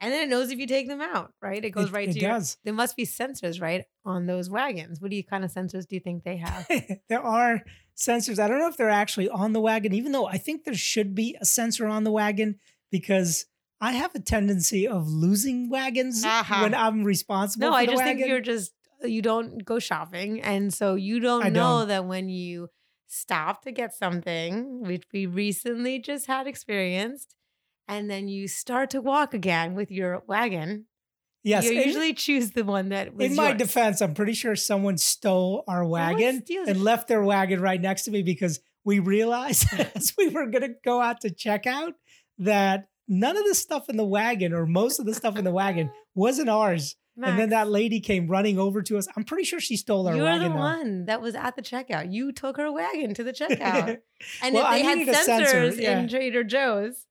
and 0.00 0.12
then 0.12 0.22
it 0.22 0.28
knows 0.28 0.50
if 0.50 0.58
you 0.58 0.66
take 0.66 0.88
them 0.88 1.00
out. 1.00 1.32
Right? 1.42 1.64
It 1.64 1.70
goes 1.70 1.86
It- 1.88 1.92
right 1.92 2.08
it 2.08 2.12
to 2.14 2.18
your. 2.20 2.30
does. 2.32 2.56
There 2.64 2.74
must 2.74 2.96
be 2.96 3.04
sensors 3.06 3.60
right 3.60 3.84
on 4.04 4.26
those 4.26 4.48
wagons. 4.50 5.00
What 5.00 5.10
do 5.10 5.16
you 5.16 5.24
kind 5.24 5.44
of 5.44 5.52
sensors 5.52 5.86
do 5.86 5.94
you 5.96 6.00
think 6.00 6.24
they 6.24 6.36
have? 6.38 6.66
there 7.08 7.22
are 7.22 7.62
sensors. 7.96 8.38
I 8.38 8.48
don't 8.48 8.58
know 8.58 8.68
if 8.68 8.76
they're 8.76 8.88
actually 8.90 9.28
on 9.28 9.52
the 9.52 9.60
wagon, 9.60 9.92
even 9.94 10.12
though 10.12 10.26
I 10.26 10.38
think 10.38 10.64
there 10.64 10.74
should 10.74 11.14
be 11.14 11.36
a 11.40 11.44
sensor 11.44 11.86
on 11.86 12.04
the 12.04 12.10
wagon 12.10 12.58
because 12.90 13.46
I 13.80 13.92
have 13.92 14.14
a 14.14 14.20
tendency 14.20 14.86
of 14.88 15.06
losing 15.08 15.68
wagons 15.70 16.24
Uh-huh. 16.24 16.62
when 16.62 16.74
I'm 16.74 17.04
responsible 17.04 17.68
no, 17.70 17.74
I 17.74 17.86
just 17.86 17.98
wagon. 17.98 18.16
think 18.18 18.28
you're 18.28 18.40
just 18.40 18.72
you 19.02 19.22
don't 19.22 19.64
go 19.64 19.78
shopping, 19.78 20.42
and 20.42 20.74
so 20.74 20.94
you 20.94 21.20
don't 21.20 21.42
I 21.44 21.48
know 21.48 21.78
don't. 21.78 21.88
that 21.88 22.04
when 22.04 22.28
you 22.28 22.68
stop 23.06 23.62
to 23.62 23.72
get 23.72 23.94
something, 23.94 24.82
which 24.82 25.04
we 25.12 25.24
recently 25.26 25.98
just 25.98 26.26
had 26.26 26.46
experienced, 26.46 27.34
and 27.90 28.08
then 28.08 28.28
you 28.28 28.48
start 28.48 28.90
to 28.90 29.00
walk 29.00 29.34
again 29.34 29.74
with 29.74 29.90
your 29.90 30.22
wagon. 30.26 30.86
yes, 31.42 31.64
you 31.64 31.72
usually 31.72 32.14
choose 32.14 32.52
the 32.52 32.64
one 32.64 32.90
that 32.90 33.14
was 33.14 33.26
in 33.26 33.36
my 33.36 33.48
yours. 33.48 33.58
defense, 33.58 34.00
I'm 34.00 34.14
pretty 34.14 34.32
sure 34.34 34.54
someone 34.56 34.96
stole 34.96 35.64
our 35.66 35.84
wagon 35.84 36.42
and 36.48 36.68
it? 36.68 36.76
left 36.76 37.08
their 37.08 37.22
wagon 37.22 37.60
right 37.60 37.80
next 37.80 38.04
to 38.04 38.10
me 38.10 38.22
because 38.22 38.60
we 38.84 38.98
realized 39.00 39.66
as 39.94 40.14
we 40.16 40.28
were 40.28 40.46
going 40.46 40.62
to 40.62 40.74
go 40.84 41.00
out 41.02 41.20
to 41.22 41.30
check 41.30 41.66
out 41.66 41.94
that 42.38 42.88
none 43.08 43.36
of 43.36 43.44
the 43.44 43.54
stuff 43.54 43.88
in 43.88 43.96
the 43.96 44.04
wagon 44.06 44.52
or 44.52 44.66
most 44.66 45.00
of 45.00 45.06
the 45.06 45.12
stuff 45.14 45.36
in 45.36 45.44
the 45.44 45.50
wagon 45.50 45.90
wasn't 46.14 46.48
ours. 46.48 46.96
And 47.22 47.38
then 47.38 47.50
that 47.50 47.68
lady 47.68 48.00
came 48.00 48.28
running 48.28 48.58
over 48.58 48.80
to 48.80 48.96
us. 48.96 49.06
I'm 49.14 49.24
pretty 49.24 49.44
sure 49.44 49.60
she 49.60 49.76
stole 49.76 50.08
our 50.08 50.16
You're 50.16 50.24
wagon. 50.24 50.42
the 50.44 50.48
though. 50.54 50.54
one 50.54 51.04
that 51.04 51.20
was 51.20 51.34
at 51.34 51.54
the 51.54 51.60
checkout. 51.60 52.10
You 52.10 52.32
took 52.32 52.56
her 52.56 52.72
wagon 52.72 53.12
to 53.12 53.22
the 53.22 53.32
checkout. 53.32 53.98
And 54.42 54.54
Well, 54.54 54.64
if 54.64 54.70
I 54.70 54.78
they 54.78 55.04
had 55.04 55.08
sensors 55.08 55.24
sensor, 55.24 55.82
yeah. 55.82 55.98
in 55.98 56.08
Trader 56.08 56.44
Joe's, 56.44 57.06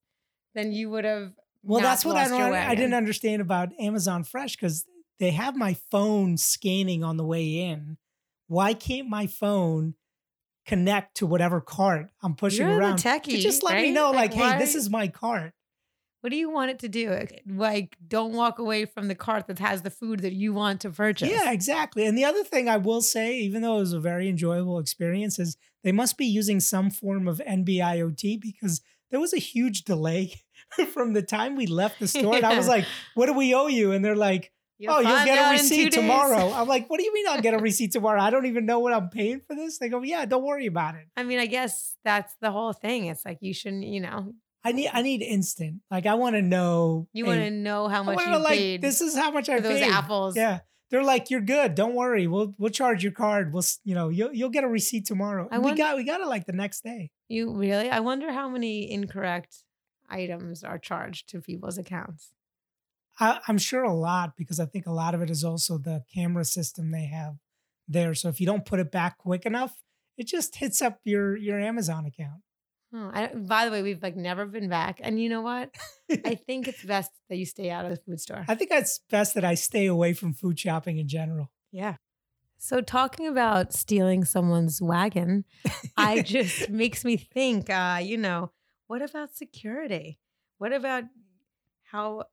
then 0.55 0.71
you 0.71 0.89
would 0.89 1.05
have. 1.05 1.31
Well, 1.63 1.81
that's 1.81 2.05
what 2.05 2.15
I 2.15 2.27
don't. 2.27 2.53
I 2.53 2.75
didn't 2.75 2.93
understand 2.93 3.41
about 3.41 3.69
Amazon 3.79 4.23
Fresh 4.23 4.55
because 4.55 4.85
they 5.19 5.31
have 5.31 5.55
my 5.55 5.75
phone 5.91 6.38
scanning 6.38 7.03
on 7.03 7.17
the 7.17 7.25
way 7.25 7.59
in. 7.59 7.97
Why 8.47 8.73
can't 8.73 9.09
my 9.09 9.27
phone 9.27 9.95
connect 10.65 11.17
to 11.17 11.25
whatever 11.25 11.62
cart 11.62 12.09
I'm 12.23 12.35
pushing 12.35 12.65
You're 12.65 12.75
the 12.75 12.81
around? 12.81 12.99
techie, 12.99 13.39
just 13.39 13.63
let 13.63 13.81
me 13.81 13.91
know, 13.91 14.12
Like, 14.12 14.33
like, 14.35 14.53
hey, 14.53 14.57
this 14.59 14.75
is 14.75 14.89
my 14.89 15.07
cart. 15.07 15.53
What 16.21 16.31
do 16.31 16.35
you 16.35 16.49
want 16.49 16.71
it 16.71 16.79
to 16.79 16.89
do? 16.89 17.17
Like, 17.47 17.95
don't 18.05 18.33
walk 18.33 18.59
away 18.59 18.85
from 18.85 19.07
the 19.07 19.15
cart 19.15 19.47
that 19.47 19.59
has 19.59 19.83
the 19.83 19.89
food 19.89 20.19
that 20.19 20.33
you 20.33 20.53
want 20.53 20.81
to 20.81 20.89
purchase. 20.89 21.29
Yeah, 21.29 21.51
exactly. 21.51 22.05
And 22.05 22.17
the 22.17 22.25
other 22.25 22.43
thing 22.43 22.67
I 22.67 22.75
will 22.75 23.01
say, 23.01 23.38
even 23.38 23.62
though 23.62 23.77
it 23.77 23.81
was 23.81 23.93
a 23.93 24.01
very 24.01 24.27
enjoyable 24.27 24.79
experience, 24.79 25.39
is 25.39 25.55
they 25.83 25.93
must 25.93 26.17
be 26.17 26.25
using 26.25 26.59
some 26.59 26.89
form 26.89 27.27
of 27.27 27.41
NB-IoT 27.47 28.41
because 28.41 28.81
there 29.12 29.19
was 29.19 29.34
a 29.34 29.39
huge 29.39 29.84
delay 29.84 30.41
from 30.93 31.13
the 31.13 31.22
time 31.22 31.56
we 31.56 31.67
left 31.67 32.00
the 32.00 32.08
store. 32.08 32.36
And 32.36 32.45
I 32.45 32.58
was 32.58 32.67
like, 32.67 32.86
what 33.15 33.26
do 33.28 33.34
we 33.34 33.54
owe 33.54 33.67
you? 33.67 33.91
And 33.91 34.04
they're 34.04 34.15
like, 34.15 34.52
You'll 34.82 34.93
oh, 34.93 35.00
you'll 35.02 35.26
get 35.26 35.50
a 35.50 35.52
receipt 35.52 35.91
tomorrow. 35.91 36.52
I'm 36.56 36.65
like, 36.65 36.89
what 36.89 37.00
do 37.00 37.04
you 37.04 37.13
mean 37.13 37.26
I'll 37.28 37.41
get 37.41 37.54
a 37.54 37.58
receipt 37.58 37.91
tomorrow? 37.91 38.22
I 38.22 38.30
don't 38.30 38.45
even 38.45 38.65
know 38.65 38.80
what 38.80 38.93
I'm 38.93 39.10
paying 39.10 39.41
for 39.45 39.54
this. 39.54 39.78
They 39.78 39.89
go, 39.89 40.02
yeah, 40.04 40.26
don't 40.26 40.43
worry 40.45 40.67
about 40.67 40.95
it. 40.95 41.06
I 41.17 41.24
mean, 41.24 41.38
I 41.38 41.48
guess 41.48 41.98
that's 42.06 42.34
the 42.39 42.50
whole 42.50 42.72
thing. 42.72 43.08
It's 43.08 43.26
like 43.26 43.39
you 43.41 43.54
shouldn't, 43.54 43.84
you 43.84 44.00
know, 44.00 44.34
I 44.63 44.72
need 44.72 44.89
I 44.93 45.02
need 45.02 45.22
instant. 45.22 45.82
Like 45.91 46.06
I 46.06 46.15
want 46.15 46.36
to 46.36 46.41
know. 46.41 47.10
you 47.12 47.26
want 47.26 47.41
to 47.41 47.52
know 47.52 47.89
how 47.89 48.04
much 48.04 48.15
wanna 48.15 48.38
you 48.38 48.43
like 48.43 48.58
paid 48.58 48.82
this 48.82 49.02
is 49.02 49.15
how 49.15 49.32
much 49.32 49.50
I 49.50 49.58
for 49.58 49.63
those 49.63 49.80
paid. 49.80 49.91
apples. 49.91 50.38
Yeah. 50.38 50.60
They're 50.89 51.04
like, 51.04 51.30
you're 51.30 51.41
good. 51.41 51.75
Don't 51.75 51.93
worry. 51.93 52.25
We'll 52.28 52.56
we'll 52.58 52.71
charge 52.71 53.04
your 53.04 53.12
card. 53.12 53.54
We'll 53.54 53.63
you 53.84 53.95
know 53.95 54.10
you'll 54.10 54.34
you'll 54.34 54.49
get 54.49 54.63
a 54.63 54.67
receipt 54.67 55.06
tomorrow. 55.06 55.47
I 55.52 55.56
And 55.56 55.65
we 55.65 55.75
got 55.75 55.95
we 55.95 56.04
got 56.04 56.21
it 56.21 56.28
like 56.28 56.45
the 56.45 56.54
next 56.54 56.84
day. 56.84 57.12
You 57.28 57.54
really? 57.54 57.89
I 57.89 57.99
wonder 57.99 58.32
how 58.32 58.49
many 58.49 58.91
incorrect 58.91 59.63
items 60.10 60.63
are 60.63 60.80
charged 60.80 61.30
to 61.30 61.41
people's 61.41 61.78
accounts. 61.78 62.34
I, 63.19 63.39
I'm 63.47 63.58
sure 63.58 63.84
a 63.84 63.93
lot 63.93 64.36
because 64.36 64.60
I 64.60 64.65
think 64.65 64.88
a 64.88 64.91
lot 64.91 65.13
of 65.13 65.21
it 65.21 65.30
is 65.30 65.43
also 65.43 65.78
the 65.78 66.04
camera 66.13 66.45
system 66.45 66.91
they 66.91 67.06
have 67.06 67.36
there. 67.88 68.15
So 68.15 68.30
if 68.30 68.39
you 68.39 68.45
don't 68.45 68.65
put 68.65 68.80
it 68.80 68.91
back 68.91 69.17
quick 69.17 69.45
enough, 69.45 69.84
it 70.17 70.25
just 70.28 70.56
hits 70.56 70.82
up 70.82 70.99
your 71.04 71.38
your 71.38 71.60
Amazon 71.60 72.06
account. 72.06 72.41
Oh, 72.93 73.12
I, 73.13 73.28
by 73.28 73.65
the 73.65 73.71
way, 73.71 73.84
we've 73.84 74.02
like 74.02 74.15
never 74.15 74.45
been 74.45 74.67
back. 74.67 74.99
And 75.04 75.21
you 75.21 75.30
know 75.30 75.41
what? 75.41 75.75
I 76.25 76.36
think 76.47 76.67
it's 76.67 76.84
best 76.84 77.12
that 77.30 77.38
you 77.38 77.45
stay 77.45 77.69
out 77.69 77.86
of 77.86 77.91
the 77.91 77.97
food 77.97 78.19
store. 78.19 78.45
I 78.47 78.56
think 78.56 78.71
it's 78.71 78.99
best 79.10 79.36
that 79.36 79.45
I 79.45 79.56
stay 79.56 79.86
away 79.86 80.13
from 80.13 80.34
food 80.34 80.60
shopping 80.60 80.97
in 80.97 81.08
general. 81.08 81.52
Yeah. 81.71 81.95
So 82.58 82.82
talking 82.82 83.28
about 83.28 83.73
stealing 83.73 84.25
someone's 84.25 84.82
wagon, 84.82 85.45
I 85.95 86.21
just 86.25 86.69
makes 86.69 87.06
me 87.06 87.15
think, 87.15 87.69
uh, 87.69 87.99
you 88.02 88.17
know, 88.17 88.52
what 88.88 89.02
about 89.02 89.36
security? 89.36 90.19
What 90.58 90.73
about 90.73 91.04
how 91.84 92.23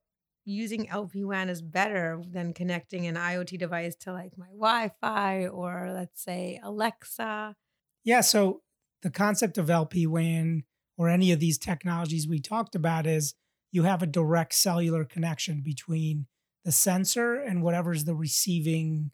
using 0.45 0.89
LP 0.89 1.25
WAN 1.25 1.49
is 1.49 1.61
better 1.61 2.23
than 2.27 2.55
connecting 2.55 3.07
an 3.07 3.17
IoT 3.17 3.59
device 3.59 3.95
to 3.97 4.13
like 4.13 4.39
my 4.39 4.47
Wi-Fi 4.47 5.49
or 5.49 5.91
let's 5.93 6.23
say 6.23 6.59
Alexa? 6.63 7.55
Yeah. 8.03 8.23
So 8.23 8.63
the 9.03 9.11
concept 9.11 9.59
of 9.59 9.71
LP 9.71 10.07
WAN 10.07 10.65
or 10.97 11.09
any 11.09 11.33
of 11.33 11.41
these 11.41 11.59
technologies 11.59 12.27
we 12.27 12.41
talked 12.41 12.75
about 12.75 13.07
is 13.07 13.35
you 13.71 13.83
have 13.83 14.03
a 14.03 14.07
direct 14.07 14.55
cellular 14.55 15.05
connection 15.05 15.61
between 15.61 16.27
the 16.65 16.73
sensor 16.73 17.35
and 17.35 17.63
whatever's 17.63 18.05
the 18.05 18.15
receiving. 18.15 19.11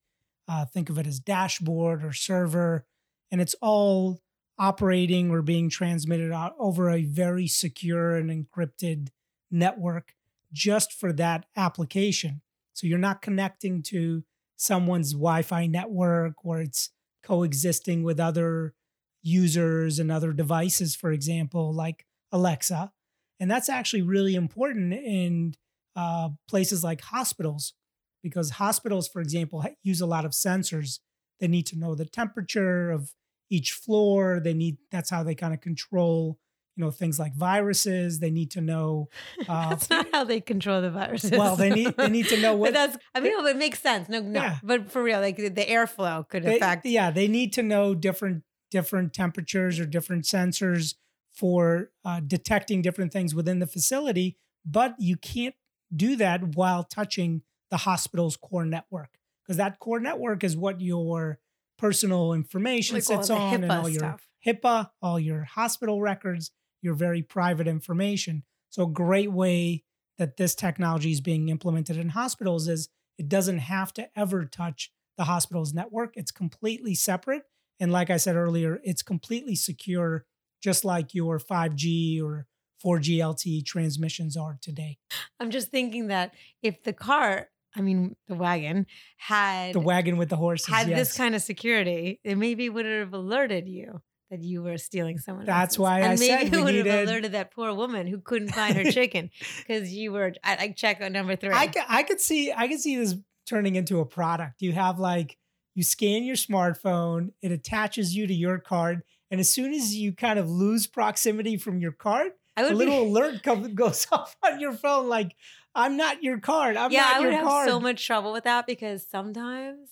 Uh, 0.49 0.65
think 0.65 0.89
of 0.89 0.99
it 0.99 1.07
as 1.07 1.21
dashboard 1.21 2.05
or 2.05 2.13
server, 2.13 2.87
and 3.31 3.41
it's 3.41 3.55
all 3.61 4.21
operating 4.59 5.31
or 5.31 5.43
being 5.43 5.69
transmitted 5.69 6.33
over 6.59 6.91
a 6.91 7.03
very 7.03 7.47
secure 7.47 8.17
and 8.17 8.31
encrypted 8.31 9.09
network 9.51 10.15
just 10.53 10.93
for 10.93 11.13
that 11.13 11.47
application. 11.57 12.43
So 12.73 12.87
you're 12.87 12.99
not 12.99 13.23
connecting 13.23 13.83
to 13.85 14.25
someone's 14.57 15.13
Wi-Fi 15.13 15.67
network 15.67 16.45
where 16.45 16.61
it's 16.61 16.91
coexisting 17.23 18.03
with 18.03 18.21
other 18.21 18.75
users 19.23 19.99
and 19.99 20.11
other 20.11 20.33
devices, 20.33 20.95
for 20.97 21.13
example, 21.13 21.73
like 21.73 22.07
Alexa. 22.33 22.93
And 23.41 23.51
that's 23.51 23.69
actually 23.69 24.03
really 24.03 24.35
important 24.35 24.93
in 24.93 25.55
uh, 25.97 26.31
places 26.49 26.83
like 26.85 27.01
hospitals, 27.01 27.75
because 28.23 28.51
hospitals, 28.51 29.09
for 29.09 29.21
example, 29.21 29.65
use 29.83 30.01
a 30.01 30.07
lot 30.07 30.25
of 30.25 30.33
sensors. 30.33 31.01
They 31.41 31.49
need 31.49 31.67
to 31.67 31.79
know 31.79 31.95
the 31.95 32.05
temperature 32.07 32.91
of 32.91 33.13
each 33.51 33.73
floor. 33.73 34.41
They 34.43 34.55
need 34.55 34.79
that's 34.91 35.11
how 35.11 35.23
they 35.25 35.35
kind 35.35 35.53
of 35.53 35.61
control, 35.61 36.39
you 36.77 36.85
know, 36.85 36.91
things 36.93 37.19
like 37.19 37.35
viruses. 37.35 38.21
They 38.21 38.31
need 38.31 38.51
to 38.53 38.61
know. 38.61 39.09
Uh, 39.49 39.71
That's 39.71 39.91
not 39.91 40.07
how 40.13 40.23
they 40.25 40.41
control 40.41 40.81
the 40.81 40.91
viruses. 40.91 41.33
well, 41.33 41.57
they 41.57 41.69
need 41.71 41.97
they 41.97 42.09
need 42.09 42.29
to 42.29 42.41
know 42.41 42.55
what 42.57 42.73
that's 42.73 42.97
I 43.13 43.19
mean, 43.21 43.33
no, 43.37 43.45
it 43.47 43.57
makes 43.57 43.81
sense. 43.81 44.09
No, 44.09 44.21
no. 44.21 44.41
Yeah. 44.41 44.59
But 44.63 44.91
for 44.91 45.03
real, 45.03 45.21
like 45.21 45.37
the, 45.37 45.49
the 45.49 45.65
airflow 45.67 46.29
could 46.29 46.45
they, 46.45 46.57
affect. 46.57 46.87
yeah 46.87 47.11
they 47.11 47.27
need 47.27 47.53
to 47.55 47.63
know 47.63 47.95
different 47.95 48.45
different 48.73 49.13
temperatures 49.13 49.79
or 49.79 49.87
different 49.87 50.25
sensors 50.25 50.95
for 51.33 51.93
uh, 52.05 52.21
detecting 52.27 52.83
different 52.83 53.13
things 53.13 53.35
within 53.35 53.61
the 53.61 53.67
facility 53.67 54.37
but 54.65 54.95
you 54.99 55.17
can't 55.17 55.55
do 55.95 56.17
that 56.17 56.57
while 56.57 56.83
touching 56.83 57.43
the 57.71 57.79
hospital's 57.79 58.37
core 58.37 58.65
network 58.65 59.19
because 59.43 59.57
that 59.57 59.79
core 59.79 60.01
network 60.01 60.43
is 60.43 60.57
what 60.57 60.81
your 60.81 61.39
personal 61.79 62.33
information 62.33 62.95
Like 62.97 63.05
sits 63.05 63.29
on 63.29 63.63
and 63.63 63.73
all 63.73 63.89
your 63.89 63.99
stuff. 63.99 64.29
HIPAA, 64.47 64.91
all 65.01 65.19
your 65.19 65.45
hospital 65.45 66.01
records, 66.01 66.53
your 66.81 66.95
very 66.95 67.23
private 67.23 67.67
information. 67.67 68.45
So, 68.71 68.85
a 68.85 68.91
great 68.91 69.33
way 69.33 69.85
that 70.19 70.37
this 70.37 70.55
technology 70.55 71.11
is 71.11 71.21
being 71.21 71.49
implemented 71.49 71.97
in 71.97 72.11
hospitals 72.11 72.69
is 72.69 72.89
it 73.19 73.29
doesn't 73.29 73.59
have 73.59 73.93
to 73.95 74.09
ever 74.17 74.45
touch 74.45 74.93
the 75.17 75.25
hospital's 75.25 75.75
network. 75.75 76.13
It's 76.17 76.31
completely 76.31 76.95
separate. 76.95 77.43
And 77.81 77.91
like 77.93 78.11
I 78.11 78.17
said 78.17 78.37
earlier, 78.37 78.81
it's 78.85 79.03
completely 79.03 79.55
secure, 79.57 80.25
just 80.63 80.85
like 80.85 81.15
your 81.15 81.39
5G 81.39 82.23
or 82.23 82.47
4G 82.85 83.19
LTE 83.19 83.65
transmissions 83.65 84.37
are 84.37 84.59
today. 84.61 84.99
I'm 85.41 85.51
just 85.51 85.71
thinking 85.71 86.09
that 86.09 86.33
if 86.63 86.83
the 86.83 86.93
car, 86.93 87.49
I 87.77 87.81
mean 87.81 88.17
the 88.29 88.35
wagon, 88.35 88.87
had 89.17 89.73
The 89.75 89.81
wagon 89.81 90.17
with 90.17 90.29
the 90.29 90.37
horses. 90.37 90.69
had 90.69 90.89
yes. 90.89 90.99
this 90.99 91.17
kind 91.17 91.35
of 91.35 91.43
security, 91.43 92.21
it 92.25 92.37
maybe 92.37 92.69
would 92.69 92.87
have 92.87 93.13
alerted 93.15 93.69
you 93.69 94.03
that 94.31 94.41
you 94.43 94.63
were 94.63 94.79
stealing 94.79 95.19
someone 95.19 95.45
That's 95.45 95.75
else's. 95.75 95.79
why 95.79 95.97
and 96.01 96.07
I 96.07 96.17
maybe 96.17 96.27
said 96.27 96.41
it 96.47 96.53
we 96.57 96.63
would 96.63 96.75
needed- 96.75 96.87
have 96.93 97.09
alerted 97.09 97.33
that 97.33 97.51
poor 97.53 97.73
woman 97.75 98.07
who 98.07 98.19
couldn't 98.19 98.49
find 98.55 98.75
her 98.77 98.91
chicken 98.91 99.31
because 99.59 99.93
you 99.93 100.11
were 100.13 100.33
I, 100.43 100.57
like 100.57 100.77
check 100.77 101.01
on 101.03 101.13
number 101.13 101.37
three. 101.37 101.51
I 101.53 101.67
could, 101.67 101.83
I 101.89 102.03
could 102.03 102.21
see 102.21 102.53
I 102.53 102.67
could 102.69 102.81
see 102.81 102.97
this 102.97 103.15
turning 103.49 103.77
into 103.77 104.01
a 104.01 104.07
product. 104.07 104.63
You 104.63 104.73
have 104.73 104.99
like 104.99 105.37
you 105.75 105.83
scan 105.83 106.25
your 106.25 106.37
smartphone, 106.37 107.33
it 107.43 107.51
attaches 107.53 108.15
you 108.15 108.27
to 108.27 108.35
your 108.35 108.59
card, 108.59 109.03
and 109.31 109.41
as 109.41 109.51
soon 109.53 109.73
as 109.73 109.95
you 109.95 110.13
kind 110.13 110.39
of 110.39 110.49
lose 110.51 110.87
proximity 110.87 111.57
from 111.57 111.79
your 111.81 111.93
card, 111.93 112.33
a 112.57 112.73
little 112.75 113.05
be, 113.05 113.11
alert 113.11 113.43
comes 113.43 113.69
goes 113.69 114.07
off 114.13 114.37
on 114.45 114.61
your 114.61 114.73
phone 114.73 115.09
like 115.09 115.35
I'm 115.75 115.97
not 115.97 116.23
your 116.23 116.39
card. 116.39 116.77
I'm 116.77 116.93
yeah, 116.93 117.01
not 117.01 117.17
I 117.17 117.19
would 117.21 117.25
your 117.25 117.33
have 117.37 117.45
card. 117.47 117.69
so 117.69 117.81
much 117.81 118.07
trouble 118.07 118.33
with 118.33 118.45
that 118.45 118.67
because 118.67 119.07
sometimes 119.09 119.89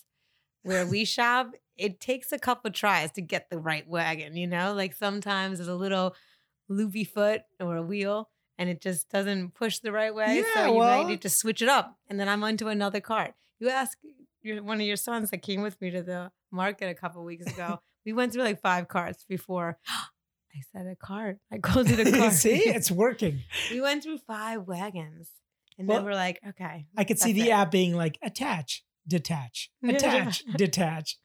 where 0.63 0.85
we 0.85 1.05
shop, 1.05 1.51
it 1.75 1.99
takes 1.99 2.31
a 2.31 2.37
couple 2.37 2.69
tries 2.71 3.11
to 3.13 3.21
get 3.21 3.49
the 3.49 3.57
right 3.57 3.87
wagon. 3.87 4.35
You 4.35 4.45
know, 4.47 4.73
like 4.73 4.93
sometimes 4.93 5.57
there's 5.57 5.67
a 5.67 5.75
little 5.75 6.15
loopy 6.69 7.03
foot 7.03 7.41
or 7.59 7.75
a 7.77 7.81
wheel. 7.83 8.29
And 8.57 8.69
it 8.69 8.79
just 8.79 9.09
doesn't 9.09 9.55
push 9.55 9.79
the 9.79 9.91
right 9.91 10.13
way, 10.13 10.43
Yeah, 10.45 10.53
so 10.53 10.65
you 10.67 10.73
well- 10.77 11.01
might 11.01 11.09
need 11.09 11.21
to 11.21 11.29
switch 11.29 11.63
it 11.63 11.69
up, 11.69 11.97
and 12.07 12.19
then 12.19 12.29
I'm 12.29 12.43
onto 12.43 12.67
another 12.67 12.99
cart. 12.99 13.33
You 13.59 13.69
ask 13.69 13.97
your, 14.43 14.63
one 14.63 14.79
of 14.81 14.87
your 14.87 14.95
sons 14.97 15.29
that 15.31 15.39
came 15.41 15.61
with 15.61 15.79
me 15.81 15.91
to 15.91 16.01
the 16.03 16.31
market 16.51 16.89
a 16.89 16.93
couple 16.93 17.23
weeks 17.23 17.45
ago. 17.45 17.79
we 18.05 18.13
went 18.13 18.33
through 18.33 18.43
like 18.43 18.61
five 18.61 18.87
carts 18.87 19.25
before. 19.27 19.77
I 19.89 20.59
said 20.73 20.85
a 20.87 20.95
cart. 20.97 21.37
I 21.51 21.59
called 21.59 21.89
it 21.89 22.05
a 22.05 22.11
cart. 22.19 22.33
see, 22.33 22.57
it's 22.57 22.91
working. 22.91 23.39
we 23.71 23.79
went 23.79 24.03
through 24.03 24.17
five 24.27 24.67
wagons, 24.67 25.29
and 25.77 25.87
Well, 25.87 25.99
then 25.99 26.05
we're 26.05 26.13
like, 26.13 26.39
okay. 26.49 26.87
I 26.97 27.03
could 27.05 27.19
see 27.19 27.31
the 27.31 27.49
it. 27.49 27.51
app 27.51 27.71
being 27.71 27.95
like 27.95 28.17
attach, 28.21 28.83
detach, 29.07 29.69
attach, 29.87 30.43
detach. 30.57 31.17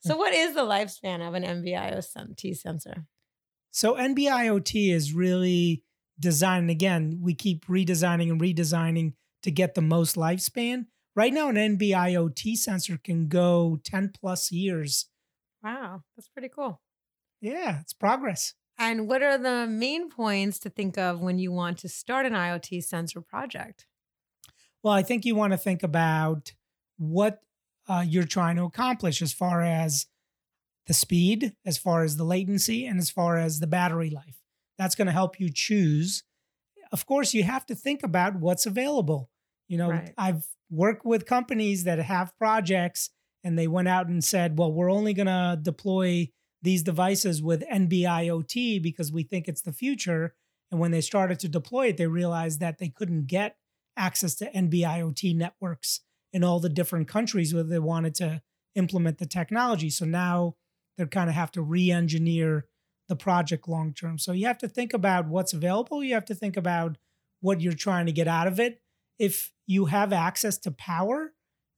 So, 0.00 0.16
what 0.18 0.34
is 0.34 0.54
the 0.54 0.62
lifespan 0.62 1.26
of 1.26 1.32
an 1.32 1.44
NB-IoT 1.44 2.56
sensor? 2.58 3.06
So 3.70 3.94
NB-IoT 3.94 4.92
is 4.92 5.14
really 5.14 5.82
designed. 6.20 6.68
Again, 6.70 7.20
we 7.22 7.32
keep 7.34 7.64
redesigning 7.66 8.30
and 8.30 8.38
redesigning 8.38 9.14
to 9.44 9.50
get 9.50 9.74
the 9.74 9.80
most 9.80 10.16
lifespan. 10.16 10.86
Right 11.14 11.32
now, 11.32 11.48
an 11.48 11.56
NB-IoT 11.56 12.56
sensor 12.56 12.98
can 13.02 13.28
go 13.28 13.78
10 13.84 14.12
plus 14.18 14.50
years. 14.50 15.08
Wow, 15.62 16.02
that's 16.16 16.28
pretty 16.28 16.48
cool. 16.48 16.80
Yeah, 17.40 17.80
it's 17.80 17.92
progress. 17.92 18.54
And 18.78 19.06
what 19.06 19.22
are 19.22 19.36
the 19.36 19.66
main 19.66 20.08
points 20.10 20.58
to 20.60 20.70
think 20.70 20.96
of 20.96 21.20
when 21.20 21.38
you 21.38 21.52
want 21.52 21.78
to 21.78 21.88
start 21.88 22.24
an 22.24 22.32
IoT 22.32 22.82
sensor 22.82 23.20
project? 23.20 23.86
Well, 24.82 24.94
I 24.94 25.02
think 25.02 25.24
you 25.24 25.34
want 25.34 25.52
to 25.52 25.58
think 25.58 25.82
about 25.82 26.52
what 26.96 27.42
uh, 27.88 28.04
you're 28.06 28.24
trying 28.24 28.56
to 28.56 28.64
accomplish 28.64 29.20
as 29.22 29.32
far 29.32 29.60
as 29.62 30.06
the 30.86 30.94
speed, 30.94 31.54
as 31.64 31.78
far 31.78 32.02
as 32.02 32.16
the 32.16 32.24
latency, 32.24 32.86
and 32.86 32.98
as 32.98 33.10
far 33.10 33.36
as 33.36 33.60
the 33.60 33.66
battery 33.66 34.10
life. 34.10 34.40
That's 34.78 34.94
going 34.94 35.06
to 35.06 35.12
help 35.12 35.38
you 35.38 35.50
choose. 35.52 36.24
Of 36.90 37.06
course, 37.06 37.34
you 37.34 37.44
have 37.44 37.66
to 37.66 37.74
think 37.74 38.02
about 38.02 38.36
what's 38.36 38.66
available. 38.66 39.30
You 39.68 39.78
know, 39.78 39.90
Right. 39.90 40.14
I've 40.18 40.46
worked 40.72 41.04
with 41.04 41.26
companies 41.26 41.84
that 41.84 41.98
have 41.98 42.36
projects 42.38 43.10
and 43.44 43.58
they 43.58 43.68
went 43.68 43.88
out 43.88 44.06
and 44.08 44.24
said, 44.24 44.58
well, 44.58 44.72
we're 44.72 44.90
only 44.90 45.12
going 45.12 45.26
to 45.26 45.58
deploy 45.60 46.28
these 46.62 46.82
devices 46.82 47.42
with 47.42 47.62
NB-IoT 47.68 48.82
because 48.82 49.12
we 49.12 49.22
think 49.22 49.48
it's 49.48 49.62
the 49.62 49.72
future. 49.72 50.34
And 50.70 50.80
when 50.80 50.90
they 50.90 51.00
started 51.00 51.38
to 51.40 51.48
deploy 51.48 51.88
it, 51.88 51.98
they 51.98 52.06
realized 52.06 52.60
that 52.60 52.78
they 52.78 52.88
couldn't 52.88 53.26
get 53.26 53.56
access 53.96 54.34
to 54.36 54.50
NB-IoT 54.50 55.36
networks 55.36 56.00
in 56.32 56.42
all 56.42 56.60
the 56.60 56.68
different 56.68 57.08
countries 57.08 57.52
where 57.52 57.62
they 57.62 57.78
wanted 57.78 58.14
to 58.14 58.40
implement 58.74 59.18
the 59.18 59.26
technology. 59.26 59.90
So 59.90 60.06
now 60.06 60.54
they 60.96 61.04
kind 61.06 61.28
of 61.28 61.34
have 61.36 61.50
to 61.52 61.62
re-engineer 61.62 62.66
the 63.08 63.16
project 63.16 63.68
long 63.68 63.92
term. 63.92 64.18
So 64.18 64.32
you 64.32 64.46
have 64.46 64.58
to 64.58 64.68
think 64.68 64.94
about 64.94 65.28
what's 65.28 65.52
available. 65.52 66.02
You 66.02 66.14
have 66.14 66.24
to 66.26 66.34
think 66.34 66.56
about 66.56 66.96
what 67.40 67.60
you're 67.60 67.74
trying 67.74 68.06
to 68.06 68.12
get 68.12 68.28
out 68.28 68.46
of 68.46 68.58
it. 68.58 68.80
If 69.18 69.52
you 69.66 69.86
have 69.86 70.12
access 70.12 70.58
to 70.58 70.70
power, 70.70 71.32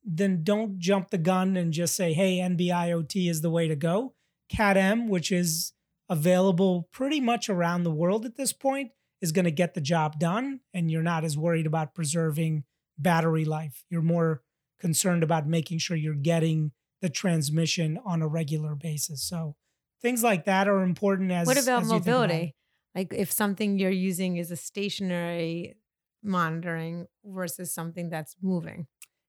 then 0.04 0.44
don't 0.44 0.78
jump 0.78 1.10
the 1.10 1.18
gun 1.18 1.56
and 1.56 1.72
just 1.72 1.96
say, 1.96 2.12
hey, 2.12 2.38
NB-IoT 2.38 3.28
is 3.28 3.40
the 3.40 3.50
way 3.50 3.68
to 3.68 3.76
go. 3.76 4.14
CAT-M, 4.48 5.08
which 5.08 5.32
is 5.32 5.72
available 6.08 6.88
pretty 6.92 7.20
much 7.20 7.48
around 7.48 7.82
the 7.82 7.90
world 7.90 8.26
at 8.26 8.36
this 8.36 8.52
point, 8.52 8.90
is 9.22 9.32
going 9.32 9.46
to 9.46 9.50
get 9.50 9.74
the 9.74 9.80
job 9.80 10.18
done. 10.18 10.60
And 10.74 10.90
you're 10.90 11.02
not 11.02 11.24
as 11.24 11.38
worried 11.38 11.66
about 11.66 11.94
preserving 11.94 12.64
battery 12.98 13.44
life. 13.44 13.84
You're 13.88 14.02
more 14.02 14.42
concerned 14.78 15.22
about 15.22 15.46
making 15.46 15.78
sure 15.78 15.96
you're 15.96 16.14
getting 16.14 16.72
the 17.00 17.08
transmission 17.08 17.98
on 18.04 18.22
a 18.22 18.28
regular 18.28 18.74
basis. 18.74 19.22
So 19.22 19.56
things 20.02 20.22
like 20.22 20.44
that 20.44 20.68
are 20.68 20.82
important 20.82 21.32
as 21.32 21.46
what 21.46 21.56
about 21.56 21.82
as 21.82 21.88
think 21.88 22.02
about 22.02 22.12
mobility? 22.12 22.54
Like 22.94 23.12
if 23.14 23.32
something 23.32 23.78
you're 23.78 23.90
using 23.90 24.36
is 24.36 24.50
a 24.50 24.56
stationary 24.56 25.76
monitoring 26.24 27.06
versus 27.24 27.72
something 27.72 28.08
that's 28.10 28.36
moving. 28.42 28.86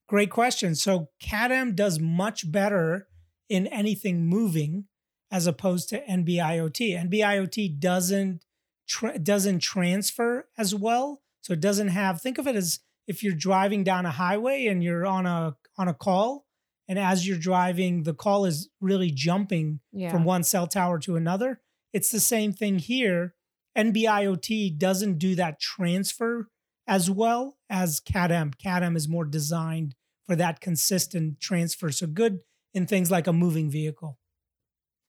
Great 0.08 0.30
question. 0.30 0.76
So 0.76 1.10
CAT-M 1.20 1.76
does 1.76 2.00
much 2.00 2.52
better 2.52 3.08
in 3.50 3.68
anything 3.68 4.26
moving 4.28 4.86
as 5.32 5.48
opposed 5.48 5.90
to 5.90 6.02
NB-IoT. 6.06 7.10
NB-IoT 7.10 7.80
doesn't 7.80 8.44
tra- 8.88 9.18
doesn't 9.20 9.60
transfer 9.60 10.48
as 10.58 10.74
well, 10.76 11.22
so 11.42 11.54
it 11.54 11.60
doesn't 11.60 11.90
have. 11.90 12.22
Think 12.22 12.38
of 12.38 12.48
it 12.48 12.56
as 12.56 12.80
if 13.08 13.24
you're 13.24 13.34
driving 13.36 13.84
down 13.84 14.06
a 14.06 14.12
highway 14.12 14.68
and 14.68 14.84
you're 14.84 15.06
on 15.06 15.26
a 15.26 15.56
on 15.78 15.88
a 15.88 15.94
call, 15.94 16.46
and 16.88 16.98
as 17.00 17.28
you're 17.28 17.38
driving, 17.38 18.04
the 18.04 18.14
call 18.14 18.46
is 18.46 18.70
really 18.80 19.12
jumping 19.12 19.80
Yeah. 19.92 20.12
from 20.12 20.24
one 20.24 20.44
cell 20.44 20.68
tower 20.68 21.00
to 21.00 21.16
another. 21.16 21.62
It's 21.94 22.12
the 22.12 22.20
same 22.20 22.54
thing 22.54 22.80
here. 22.80 23.34
NB-IoT 23.78 24.78
doesn't 24.78 25.18
do 25.18 25.36
that 25.36 25.60
transfer 25.60 26.50
as 26.88 27.10
well 27.10 27.58
as 27.70 28.00
CAT-M. 28.00 28.54
CAT-M 28.62 28.96
is 28.96 29.08
more 29.08 29.26
designed 29.26 29.96
for 30.28 30.36
that 30.36 30.60
consistent 30.60 31.40
transfer. 31.40 31.92
So 31.92 32.08
good 32.08 32.40
in 32.74 32.86
things 32.86 33.12
like 33.12 33.28
a 33.28 33.34
moving 33.34 33.70
vehicle. 33.70 34.20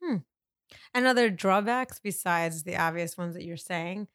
Hmm. 0.03 0.19
and 0.95 1.07
other 1.07 1.31
drawbacks 1.31 1.99
besides 1.99 2.63
the 2.63 2.77
obvious 2.77 3.17
ones 3.17 3.35
that 3.35 3.45
you're 3.45 3.57
saying 3.57 4.09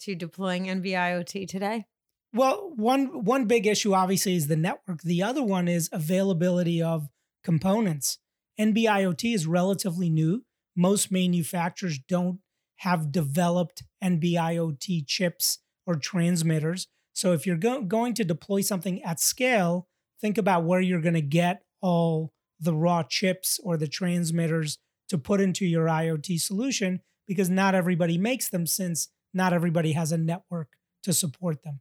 to 0.00 0.14
deploying 0.14 0.64
NB-IoT 0.66 1.46
today? 1.48 1.86
Well, 2.32 2.72
one 2.76 3.24
one 3.24 3.46
big 3.46 3.66
issue 3.66 3.94
obviously 3.94 4.34
is 4.34 4.48
the 4.48 4.56
network. 4.56 5.02
The 5.02 5.22
other 5.22 5.42
one 5.42 5.66
is 5.68 5.88
availability 5.92 6.82
of 6.82 7.08
components. 7.42 8.18
NB-IoT 8.60 9.34
is 9.34 9.46
relatively 9.46 10.10
new. 10.10 10.44
Most 10.76 11.10
manufacturers 11.10 11.98
don't 11.98 12.40
have 12.76 13.10
developed 13.10 13.82
NB-IoT 14.02 15.06
chips 15.06 15.58
or 15.86 15.96
transmitters. 15.96 16.88
So 17.18 17.32
if 17.32 17.48
you're 17.48 17.56
go- 17.56 17.82
going 17.82 18.14
to 18.14 18.24
deploy 18.24 18.60
something 18.60 19.02
at 19.02 19.18
scale, 19.18 19.88
think 20.20 20.38
about 20.38 20.62
where 20.62 20.80
you're 20.80 21.00
going 21.00 21.14
to 21.14 21.20
get 21.20 21.64
all 21.80 22.32
the 22.60 22.72
raw 22.72 23.02
chips 23.02 23.58
or 23.64 23.76
the 23.76 23.88
transmitters 23.88 24.78
to 25.08 25.18
put 25.18 25.40
into 25.40 25.66
your 25.66 25.86
IoT 25.86 26.38
solution 26.38 27.00
because 27.26 27.50
not 27.50 27.74
everybody 27.74 28.18
makes 28.18 28.48
them 28.48 28.68
since 28.68 29.08
not 29.34 29.52
everybody 29.52 29.92
has 29.92 30.12
a 30.12 30.16
network 30.16 30.68
to 31.02 31.12
support 31.12 31.64
them. 31.64 31.80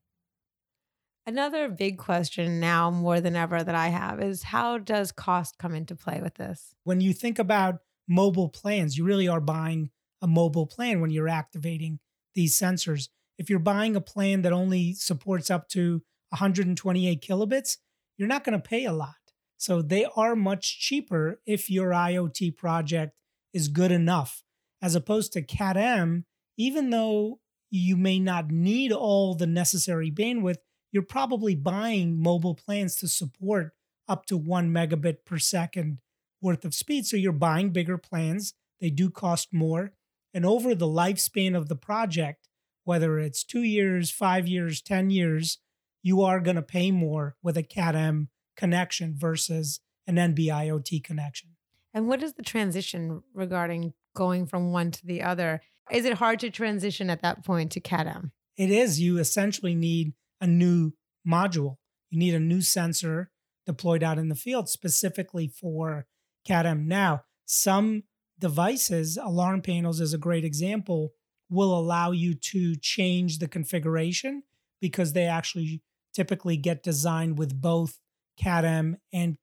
Another 1.28 1.70
big 1.70 2.00
question 2.00 2.60
now 2.60 2.90
more 2.90 3.22
than 3.22 3.36
ever 3.36 3.64
that 3.64 3.76
I 3.76 3.90
have 3.90 4.20
is 4.20 4.42
how 4.42 4.80
does 4.80 5.12
cost 5.12 5.60
come 5.60 5.76
into 5.76 5.96
play 5.96 6.20
with 6.20 6.34
this? 6.34 6.74
when 6.84 7.00
you 7.00 7.14
think 7.14 7.38
about 7.38 7.82
mobile 8.08 8.50
plans, 8.50 8.98
you 8.98 9.04
really 9.04 9.28
are 9.28 9.42
buying 9.42 9.92
a 10.20 10.26
mobile 10.26 10.66
plan 10.66 11.00
when 11.00 11.12
you're 11.12 11.30
activating 11.30 12.00
these 12.34 12.60
sensors. 12.60 13.10
If 13.38 13.50
you're 13.50 13.60
buying 13.60 13.96
a 13.96 14.02
plan 14.02 14.42
that 14.42 14.54
only 14.54 14.94
supports 14.94 15.50
up 15.50 15.70
to 15.70 16.02
128 16.30 17.22
kilobits, 17.22 17.78
you're 18.18 18.28
not 18.28 18.44
going 18.44 18.60
to 18.60 18.68
pay 18.68 18.86
a 18.86 18.94
lot. 18.94 19.16
So 19.58 19.82
they 19.82 20.06
are 20.16 20.36
much 20.36 20.80
cheaper 20.80 21.42
if 21.46 21.70
your 21.70 21.92
IoT 21.92 22.58
project 22.58 23.14
is 23.54 23.68
good 23.68 23.92
enough, 23.92 24.44
as 24.82 24.96
opposed 24.96 25.34
to 25.34 25.42
CAT-M, 25.42 26.26
even 26.58 26.90
though 26.90 27.40
you 27.70 27.98
may 27.98 28.20
not 28.20 28.52
need 28.52 28.92
all 28.92 29.36
the 29.36 29.48
necessary 29.48 30.12
bandwidth, 30.12 30.58
you're 30.92 31.04
probably 31.04 31.56
buying 31.56 32.22
mobile 32.22 32.56
plans 32.56 32.96
to 32.98 33.08
support 33.08 33.74
up 34.08 34.26
to 34.26 34.38
one 34.38 34.72
megabit 34.72 35.26
per 35.26 35.38
second 35.38 36.00
worth 36.42 36.64
of 36.64 36.74
speed. 36.74 37.06
So 37.06 37.18
you're 37.18 37.32
buying 37.32 37.72
bigger 37.72 37.98
plans. 37.98 38.54
They 38.80 38.90
do 38.90 39.10
cost 39.10 39.50
more. 39.52 39.94
And 40.34 40.46
over 40.46 40.76
the 40.76 40.88
lifespan 40.88 41.56
of 41.58 41.68
the 41.68 41.76
project, 41.76 42.48
whether 42.88 43.20
it's 43.20 43.44
two 43.44 43.64
years, 43.64 44.10
five 44.10 44.48
years, 44.48 44.82
10 44.82 45.10
years, 45.10 45.58
you 46.02 46.22
are 46.22 46.40
going 46.40 46.56
to 46.56 46.62
pay 46.62 46.90
more 46.90 47.36
with 47.44 47.58
a 47.58 47.64
CAT 47.64 47.96
M 47.96 48.30
connection 48.56 49.14
versus 49.14 49.82
an 50.08 50.16
NB 50.16 50.48
IoT 50.48 51.04
connection. 51.04 51.50
And 51.94 52.08
what 52.08 52.24
is 52.24 52.36
the 52.36 52.44
transition 52.44 53.24
regarding 53.34 53.94
going 54.16 54.48
from 54.48 54.72
one 54.72 54.92
to 54.92 55.06
the 55.06 55.22
other? 55.22 55.60
Is 55.92 56.06
it 56.06 56.14
hard 56.14 56.40
to 56.40 56.50
transition 56.50 57.10
at 57.10 57.22
that 57.24 57.44
point 57.44 57.74
to 57.74 57.82
CAT 57.82 58.08
M? 58.08 58.32
It 58.56 58.72
is. 58.72 59.02
You 59.02 59.18
essentially 59.18 59.76
need 59.76 60.14
a 60.40 60.48
new 60.48 60.94
module. 61.28 61.76
You 62.10 62.20
need 62.20 62.36
a 62.36 62.40
new 62.40 62.62
sensor 62.62 63.32
deployed 63.66 64.02
out 64.02 64.18
in 64.18 64.30
the 64.30 64.36
field 64.36 64.70
specifically 64.70 65.50
for 65.50 66.06
CAT 66.46 66.66
M. 66.66 66.88
Now, 66.88 67.24
some 67.46 68.04
devices, 68.40 69.18
alarm 69.18 69.62
panels 69.62 70.00
is 70.00 70.14
a 70.14 70.18
great 70.18 70.46
example, 70.46 71.12
will 71.50 71.78
allow 71.78 72.12
you 72.12 72.34
to 72.34 72.76
change 72.76 73.40
the 73.40 73.48
configuration 73.48 74.44
because 74.82 75.14
they 75.14 75.26
actually 75.26 75.82
typically 76.14 76.58
get 76.58 76.84
designed 76.84 77.38
with 77.38 77.62
both 77.62 78.00
CAT 78.38 78.66
M 78.66 78.98
and 79.14 79.38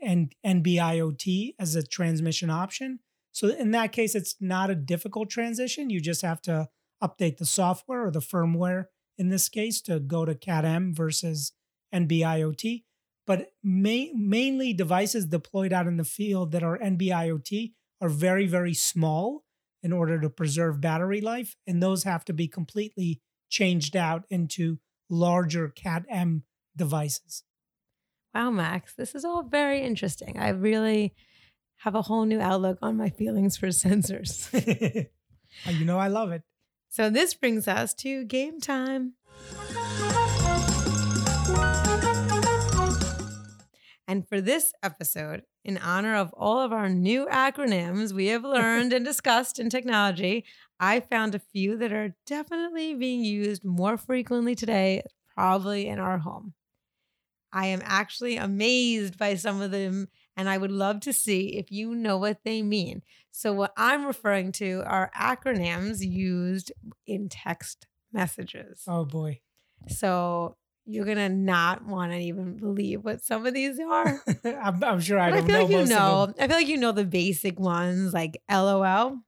and 0.00 0.34
NB-IoT 0.44 1.54
as 1.60 1.76
a 1.76 1.82
transmission 1.82 2.50
option. 2.50 2.98
So 3.30 3.48
in 3.48 3.70
that 3.70 3.92
case, 3.92 4.16
it's 4.16 4.34
not 4.40 4.68
a 4.68 4.74
difficult 4.74 5.30
transition. 5.30 5.90
You 5.90 6.00
just 6.00 6.22
have 6.22 6.42
to 6.42 6.68
update 7.02 7.38
the 7.38 7.46
software 7.46 8.04
or 8.06 8.10
the 8.10 8.20
firmware 8.20 8.86
in 9.16 9.28
this 9.28 9.48
case 9.48 9.80
to 9.82 10.00
go 10.00 10.24
to 10.24 10.34
CAT 10.34 10.64
M 10.64 10.94
versus 10.94 11.52
NB-IoT. 11.94 12.82
But 13.26 13.52
ma- 13.62 14.12
mainly 14.14 14.72
devices 14.72 15.26
deployed 15.26 15.72
out 15.72 15.86
in 15.86 15.96
the 15.96 16.04
field 16.04 16.52
that 16.52 16.64
are 16.64 16.78
NB-IoT 16.78 17.72
are 18.00 18.08
very, 18.08 18.46
very 18.46 18.74
small 18.74 19.44
in 19.82 19.92
order 19.92 20.20
to 20.20 20.30
preserve 20.30 20.80
battery 20.80 21.20
life. 21.20 21.56
And 21.66 21.82
those 21.82 22.04
have 22.04 22.24
to 22.26 22.32
be 22.32 22.48
completely 22.48 23.20
changed 23.50 23.96
out 23.96 24.24
into 24.30 24.78
larger 25.10 25.68
CAT 25.68 26.04
M 26.08 26.44
devices. 26.76 27.44
Wow, 28.34 28.50
Max, 28.50 28.94
this 28.94 29.14
is 29.14 29.24
all 29.24 29.42
very 29.42 29.82
interesting. 29.82 30.38
I 30.38 30.50
really 30.50 31.14
have 31.78 31.94
a 31.94 32.02
whole 32.02 32.24
new 32.24 32.40
outlook 32.40 32.78
on 32.80 32.96
my 32.96 33.10
feelings 33.10 33.56
for 33.56 33.66
sensors. 33.68 34.48
Uh, 35.66 35.70
you 35.70 35.84
know, 35.84 35.98
I 35.98 36.08
love 36.08 36.32
it. 36.32 36.40
So, 36.88 37.10
this 37.10 37.34
brings 37.34 37.68
us 37.68 37.92
to 37.96 38.24
game 38.24 38.58
time. 38.58 39.16
And 44.12 44.28
for 44.28 44.42
this 44.42 44.74
episode, 44.82 45.44
in 45.64 45.78
honor 45.78 46.14
of 46.14 46.34
all 46.34 46.60
of 46.60 46.70
our 46.70 46.90
new 46.90 47.24
acronyms 47.28 48.12
we 48.12 48.26
have 48.26 48.44
learned 48.44 48.92
and 48.92 49.06
discussed 49.06 49.58
in 49.58 49.70
technology, 49.70 50.44
I 50.78 51.00
found 51.00 51.34
a 51.34 51.38
few 51.38 51.78
that 51.78 51.94
are 51.94 52.14
definitely 52.26 52.92
being 52.92 53.24
used 53.24 53.64
more 53.64 53.96
frequently 53.96 54.54
today, 54.54 55.02
probably 55.34 55.86
in 55.86 55.98
our 55.98 56.18
home. 56.18 56.52
I 57.54 57.68
am 57.68 57.80
actually 57.82 58.36
amazed 58.36 59.16
by 59.16 59.36
some 59.36 59.62
of 59.62 59.70
them, 59.70 60.08
and 60.36 60.46
I 60.46 60.58
would 60.58 60.72
love 60.72 61.00
to 61.00 61.14
see 61.14 61.56
if 61.56 61.72
you 61.72 61.94
know 61.94 62.18
what 62.18 62.40
they 62.44 62.60
mean. 62.60 63.00
So, 63.30 63.54
what 63.54 63.72
I'm 63.78 64.04
referring 64.04 64.52
to 64.52 64.82
are 64.84 65.10
acronyms 65.18 66.00
used 66.00 66.70
in 67.06 67.30
text 67.30 67.86
messages. 68.12 68.82
Oh 68.86 69.06
boy. 69.06 69.40
So, 69.88 70.58
you're 70.92 71.04
gonna 71.04 71.28
not 71.28 71.84
want 71.86 72.12
to 72.12 72.18
even 72.18 72.56
believe 72.56 73.04
what 73.04 73.22
some 73.24 73.46
of 73.46 73.54
these 73.54 73.78
are. 73.80 74.22
I'm, 74.44 74.82
I'm, 74.84 75.00
sure 75.00 75.18
I 75.18 75.30
but 75.30 75.46
don't 75.46 75.50
I 75.50 75.52
feel 75.52 75.54
know 75.56 75.62
like 75.62 75.70
you 75.70 75.76
most 75.78 75.88
know. 75.90 76.22
of 76.22 76.26
them. 76.28 76.34
I 76.38 76.46
feel 76.48 76.56
like 76.56 76.68
you 76.68 76.76
know 76.76 76.92
the 76.92 77.04
basic 77.04 77.58
ones 77.58 78.12
like 78.12 78.40
LOL, 78.50 79.18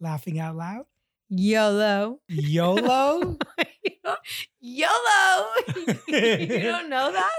Laughing 0.00 0.38
out 0.38 0.56
loud. 0.56 0.84
YOLO, 1.28 2.20
YOLO. 2.28 3.36
YOLO. 4.60 5.46
you 6.08 6.60
don't 6.62 6.88
know 6.88 7.12
that, 7.12 7.38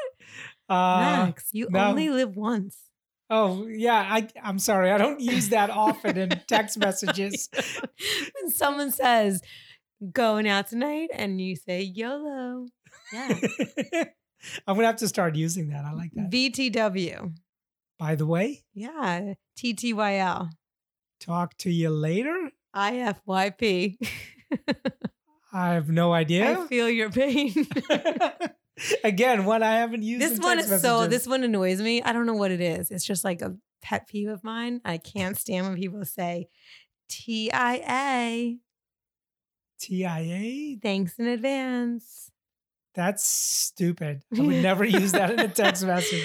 Uh, 0.70 1.00
Max? 1.26 1.50
You 1.54 1.67
no. 1.70 1.80
only 1.80 2.10
live 2.10 2.36
once. 2.36 2.78
oh 3.30 3.65
yeah, 3.67 3.96
I 4.10 4.28
I'm 4.43 4.60
sorry. 4.60 4.91
I 4.91 4.98
don't 4.98 5.20
use 5.22 5.50
that 5.50 5.70
often 5.70 6.17
in 6.17 6.30
text 6.48 6.78
messages. 6.78 7.50
when 8.41 8.52
someone 8.52 8.91
says 8.91 9.41
going 10.12 10.48
out 10.48 10.67
tonight 10.67 11.10
and 11.13 11.39
you 11.41 11.56
say 11.56 11.82
YOLO, 11.82 12.67
yeah, 13.13 13.39
I'm 14.67 14.76
gonna 14.76 14.88
have 14.88 14.98
to 14.98 15.08
start 15.08 15.36
using 15.36 15.70
that. 15.70 15.86
I 15.86 15.93
like 15.93 16.12
that. 16.13 16.30
BTW, 16.30 17.34
By 18.00 18.15
the 18.15 18.26
way, 18.26 18.63
yeah, 18.74 19.34
TTYL, 19.58 20.50
talk 21.20 21.58
to 21.58 21.72
you 21.72 21.89
later. 21.89 22.52
IFYP. 22.76 23.98
I 25.54 25.74
have 25.74 25.89
no 25.89 26.13
idea. 26.13 26.52
I 26.52 26.67
feel 26.67 26.89
your 26.89 27.10
pain. 27.10 27.54
Again, 29.04 29.46
one 29.46 29.63
I 29.63 29.78
haven't 29.78 30.04
used. 30.04 30.22
this 30.22 30.39
one 30.39 30.60
is 30.60 30.82
so 30.82 31.08
this 31.08 31.26
one 31.26 31.43
annoys 31.43 31.82
me. 31.82 32.02
I 32.04 32.13
don't 32.13 32.28
know 32.28 32.36
what 32.36 32.52
it 32.52 32.62
is. 32.62 32.91
It's 32.91 33.06
just 33.06 33.24
like 33.24 33.41
a 33.41 33.56
pet 33.82 34.08
peeve 34.08 34.30
of 34.30 34.43
mine. 34.43 34.82
I 34.86 34.98
can't 34.98 35.36
stand 35.38 35.65
when 35.67 35.76
people 35.76 36.06
say 36.06 36.48
TIA. 37.10 38.58
TIA. 39.80 40.78
Thanks 40.82 41.17
in 41.17 41.28
advance. 41.28 42.32
That's 42.98 43.24
stupid. 43.24 44.24
I 44.36 44.42
would 44.42 44.64
never 44.64 44.84
use 45.02 45.12
that 45.12 45.30
in 45.30 45.40
a 45.40 45.48
text 45.48 45.86
message. 45.86 46.24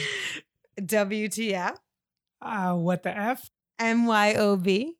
WTF. 0.80 1.76
Uh, 2.40 2.74
what 2.74 3.02
the 3.02 3.16
f? 3.16 3.50
MYOB. 3.78 4.92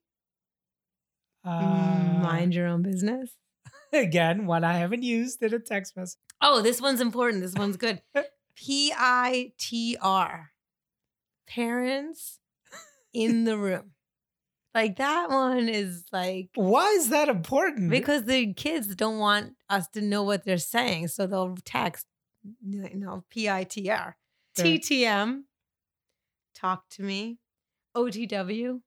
Uh, 1.44 2.20
Mind 2.22 2.54
your 2.54 2.66
own 2.66 2.82
business. 2.82 3.30
again, 3.92 4.44
one 4.46 4.64
I 4.64 4.74
haven't 4.74 5.02
used 5.02 5.42
in 5.42 5.54
a 5.54 5.58
text 5.58 5.96
message. 5.96 6.18
Oh, 6.42 6.60
this 6.60 6.78
one's 6.80 7.00
important. 7.00 7.42
This 7.42 7.54
one's 7.54 7.78
good. 7.78 8.02
PITR. 8.62 10.44
Parents 11.48 12.38
in 13.14 13.44
the 13.44 13.56
room. 13.56 13.92
Like 14.74 14.96
that 14.96 15.30
one 15.30 15.68
is 15.68 16.04
like 16.12 16.48
Why 16.54 16.86
is 16.98 17.08
that 17.10 17.28
important? 17.28 17.90
because 17.90 18.24
the 18.24 18.52
kids 18.54 18.94
don't 18.94 19.18
want 19.18 19.54
us 19.72 19.88
to 19.88 20.00
know 20.00 20.22
what 20.22 20.44
they're 20.44 20.58
saying, 20.58 21.08
so 21.08 21.26
they'll 21.26 21.56
text, 21.64 22.06
you 22.64 22.90
know, 22.94 23.24
PITR, 23.34 23.74
Yeah. 23.76 24.12
TTM, 24.56 25.42
talk 26.54 26.88
to 26.90 27.02
me, 27.02 27.38
OTW, 27.96 28.80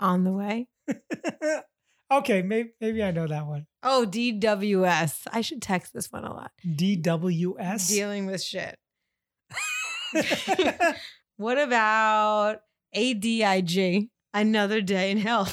on 0.00 0.24
the 0.24 0.32
way. 0.32 0.68
okay, 2.12 2.42
maybe 2.42 2.70
maybe 2.80 3.02
I 3.02 3.10
know 3.10 3.26
that 3.26 3.46
one. 3.46 3.66
Oh, 3.82 4.06
DWS. 4.08 5.26
I 5.32 5.40
should 5.40 5.62
text 5.62 5.92
this 5.92 6.10
one 6.10 6.24
a 6.24 6.32
lot. 6.32 6.50
DWS. 6.66 7.88
Dealing 7.88 8.26
with 8.26 8.42
shit. 8.42 8.76
What 11.40 11.58
about 11.58 12.60
ADIG? 12.94 14.10
Another 14.34 14.82
day 14.82 15.10
in 15.10 15.16
hell. 15.16 15.48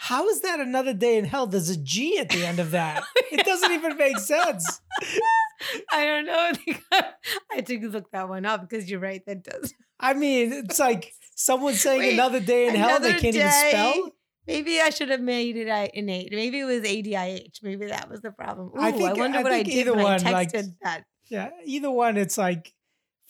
How 0.00 0.28
is 0.28 0.40
that 0.40 0.60
another 0.60 0.94
day 0.94 1.16
in 1.16 1.24
hell? 1.24 1.46
There's 1.46 1.70
a 1.70 1.76
G 1.76 2.18
at 2.18 2.28
the 2.28 2.44
end 2.44 2.58
of 2.58 2.72
that. 2.72 3.04
It 3.32 3.44
doesn't 3.44 3.72
even 3.72 3.96
make 3.96 4.18
sense. 4.18 4.80
I 5.92 6.04
don't 6.04 6.26
know. 6.26 6.52
I 6.92 7.54
had 7.54 7.66
to 7.66 7.88
look 7.88 8.10
that 8.12 8.28
one 8.28 8.44
up 8.44 8.68
because 8.68 8.90
you're 8.90 9.00
right. 9.00 9.24
That 9.26 9.44
does. 9.44 9.72
I 9.98 10.14
mean, 10.14 10.52
it's 10.52 10.78
like 10.78 11.12
someone 11.34 11.74
saying 11.74 12.00
Wait, 12.00 12.14
another 12.14 12.40
day 12.40 12.68
in 12.68 12.74
hell 12.74 13.00
they 13.00 13.12
can't 13.12 13.34
even 13.34 13.50
spell. 13.50 14.10
Maybe 14.46 14.78
I 14.80 14.90
should 14.90 15.08
have 15.08 15.22
made 15.22 15.56
it 15.56 15.90
innate. 15.94 16.30
Maybe 16.30 16.60
it 16.60 16.64
was 16.64 16.82
ADIH. 16.82 17.62
Maybe 17.62 17.86
that 17.86 18.10
was 18.10 18.20
the 18.20 18.30
problem. 18.30 18.72
Ooh, 18.76 18.80
I 18.80 18.90
I, 18.90 19.12
wonder 19.14 19.38
I 19.38 19.42
what 19.42 19.52
I 19.52 19.62
did 19.62 19.72
either 19.72 19.94
when 19.94 20.02
one, 20.04 20.26
I 20.26 20.44
texted 20.44 20.54
like- 20.54 20.78
that. 20.82 21.04
Yeah, 21.30 21.48
either 21.64 21.90
one, 21.90 22.18
it's 22.18 22.36
like 22.36 22.74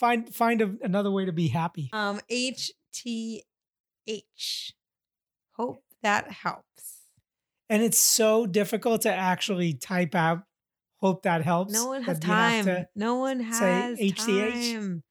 find 0.00 0.34
find 0.34 0.60
a, 0.60 0.74
another 0.82 1.12
way 1.12 1.26
to 1.26 1.32
be 1.32 1.46
happy. 1.46 1.90
Um, 1.92 2.20
HTH. 2.28 3.42
Hope 5.52 5.83
that 6.04 6.30
helps. 6.30 7.00
And 7.68 7.82
it's 7.82 7.98
so 7.98 8.46
difficult 8.46 9.02
to 9.02 9.12
actually 9.12 9.74
type 9.74 10.14
out. 10.14 10.42
Hope 11.00 11.24
that 11.24 11.42
helps. 11.42 11.72
No 11.72 11.86
one 11.88 12.02
has 12.04 12.20
that 12.20 12.26
you 12.26 12.32
have 12.32 12.52
time. 12.52 12.64
to- 12.66 12.88
no 12.94 13.16
one 13.16 13.40
say 13.52 13.72
has 13.72 13.98
HTH? 13.98 14.72
time. 14.74 15.02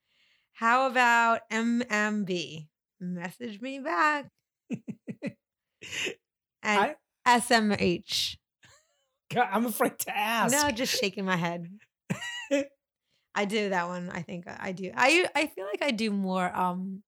How 0.53 0.87
about 0.89 1.41
MMB? 1.51 2.67
Message 3.01 3.59
me 3.59 3.79
back. 3.79 4.29
And 6.65 6.95
SMH. 7.27 8.37
God, 9.33 9.47
I'm 9.51 9.65
afraid 9.65 9.99
to 9.99 10.15
ask. 10.17 10.53
No, 10.55 10.71
just 10.71 10.97
shaking 10.97 11.25
my 11.25 11.35
head. 11.35 11.67
I 13.35 13.45
do 13.45 13.69
that 13.69 13.87
one. 13.87 14.09
I 14.09 14.21
think 14.21 14.45
I 14.47 14.71
do. 14.71 14.91
I 14.95 15.27
I 15.35 15.47
feel 15.47 15.65
like 15.65 15.81
I 15.81 15.91
do 15.91 16.11
more 16.11 16.55
um 16.55 17.03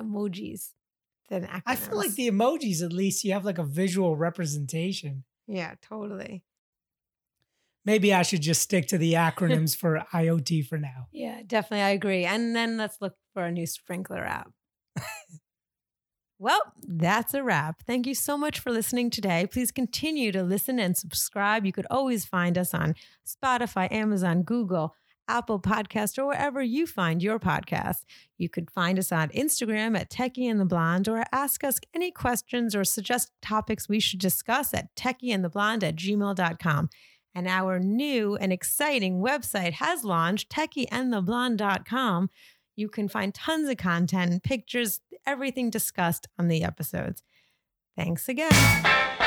emojis 0.00 0.70
than 1.28 1.44
acronyms. 1.44 1.62
I 1.66 1.76
feel 1.76 1.96
like 1.96 2.14
the 2.14 2.30
emojis, 2.30 2.82
at 2.82 2.92
least, 2.92 3.24
you 3.24 3.32
have 3.32 3.44
like 3.44 3.58
a 3.58 3.64
visual 3.64 4.16
representation. 4.16 5.24
yeah, 5.46 5.74
totally. 5.82 6.44
maybe 7.84 8.14
I 8.14 8.22
should 8.22 8.42
just 8.42 8.62
stick 8.62 8.86
to 8.88 8.98
the 8.98 9.14
acronyms 9.14 9.76
for 9.76 10.04
IoT 10.12 10.66
for 10.66 10.78
now. 10.78 11.08
Yeah, 11.12 11.42
definitely. 11.46 11.82
I 11.82 11.90
agree. 11.90 12.24
And 12.24 12.54
then 12.54 12.76
let's 12.76 12.98
look 13.00 13.14
for 13.34 13.44
a 13.44 13.52
new 13.52 13.66
sprinkler 13.66 14.24
app. 14.24 14.52
well, 16.38 16.60
that's 16.82 17.34
a 17.34 17.42
wrap. 17.42 17.82
Thank 17.86 18.06
you 18.06 18.14
so 18.14 18.36
much 18.36 18.58
for 18.60 18.70
listening 18.70 19.10
today. 19.10 19.46
Please 19.50 19.72
continue 19.72 20.32
to 20.32 20.42
listen 20.42 20.78
and 20.78 20.96
subscribe. 20.96 21.64
You 21.66 21.72
could 21.72 21.86
always 21.90 22.24
find 22.24 22.56
us 22.56 22.72
on 22.74 22.94
Spotify, 23.26 23.90
Amazon, 23.90 24.42
Google, 24.42 24.94
Apple 25.28 25.60
Podcast, 25.60 26.18
or 26.18 26.26
wherever 26.26 26.62
you 26.62 26.86
find 26.86 27.22
your 27.22 27.38
podcast. 27.38 28.04
You 28.38 28.48
could 28.48 28.70
find 28.70 28.98
us 28.98 29.12
on 29.12 29.28
Instagram 29.30 29.98
at 29.98 30.10
Techie 30.10 30.50
and 30.50 30.60
the 30.60 30.64
Blonde 30.64 31.08
or 31.08 31.24
ask 31.32 31.64
us 31.64 31.78
any 31.94 32.10
questions 32.10 32.74
or 32.74 32.84
suggest 32.84 33.30
topics 33.40 33.88
we 33.88 34.00
should 34.00 34.20
discuss 34.20 34.74
at 34.74 34.94
techieandtheblonde 34.96 35.82
at 35.82 35.96
gmail.com. 35.96 36.90
And 37.34 37.48
our 37.48 37.78
new 37.78 38.36
and 38.36 38.52
exciting 38.52 39.22
website 39.22 39.72
has 39.74 40.04
launched, 40.04 40.50
techieandtheblonde.com. 40.50 42.30
You 42.76 42.88
can 42.88 43.08
find 43.08 43.34
tons 43.34 43.68
of 43.68 43.76
content, 43.76 44.42
pictures, 44.42 45.00
everything 45.26 45.70
discussed 45.70 46.26
on 46.38 46.48
the 46.48 46.64
episodes. 46.64 47.22
Thanks 47.96 48.28
again. 48.28 49.21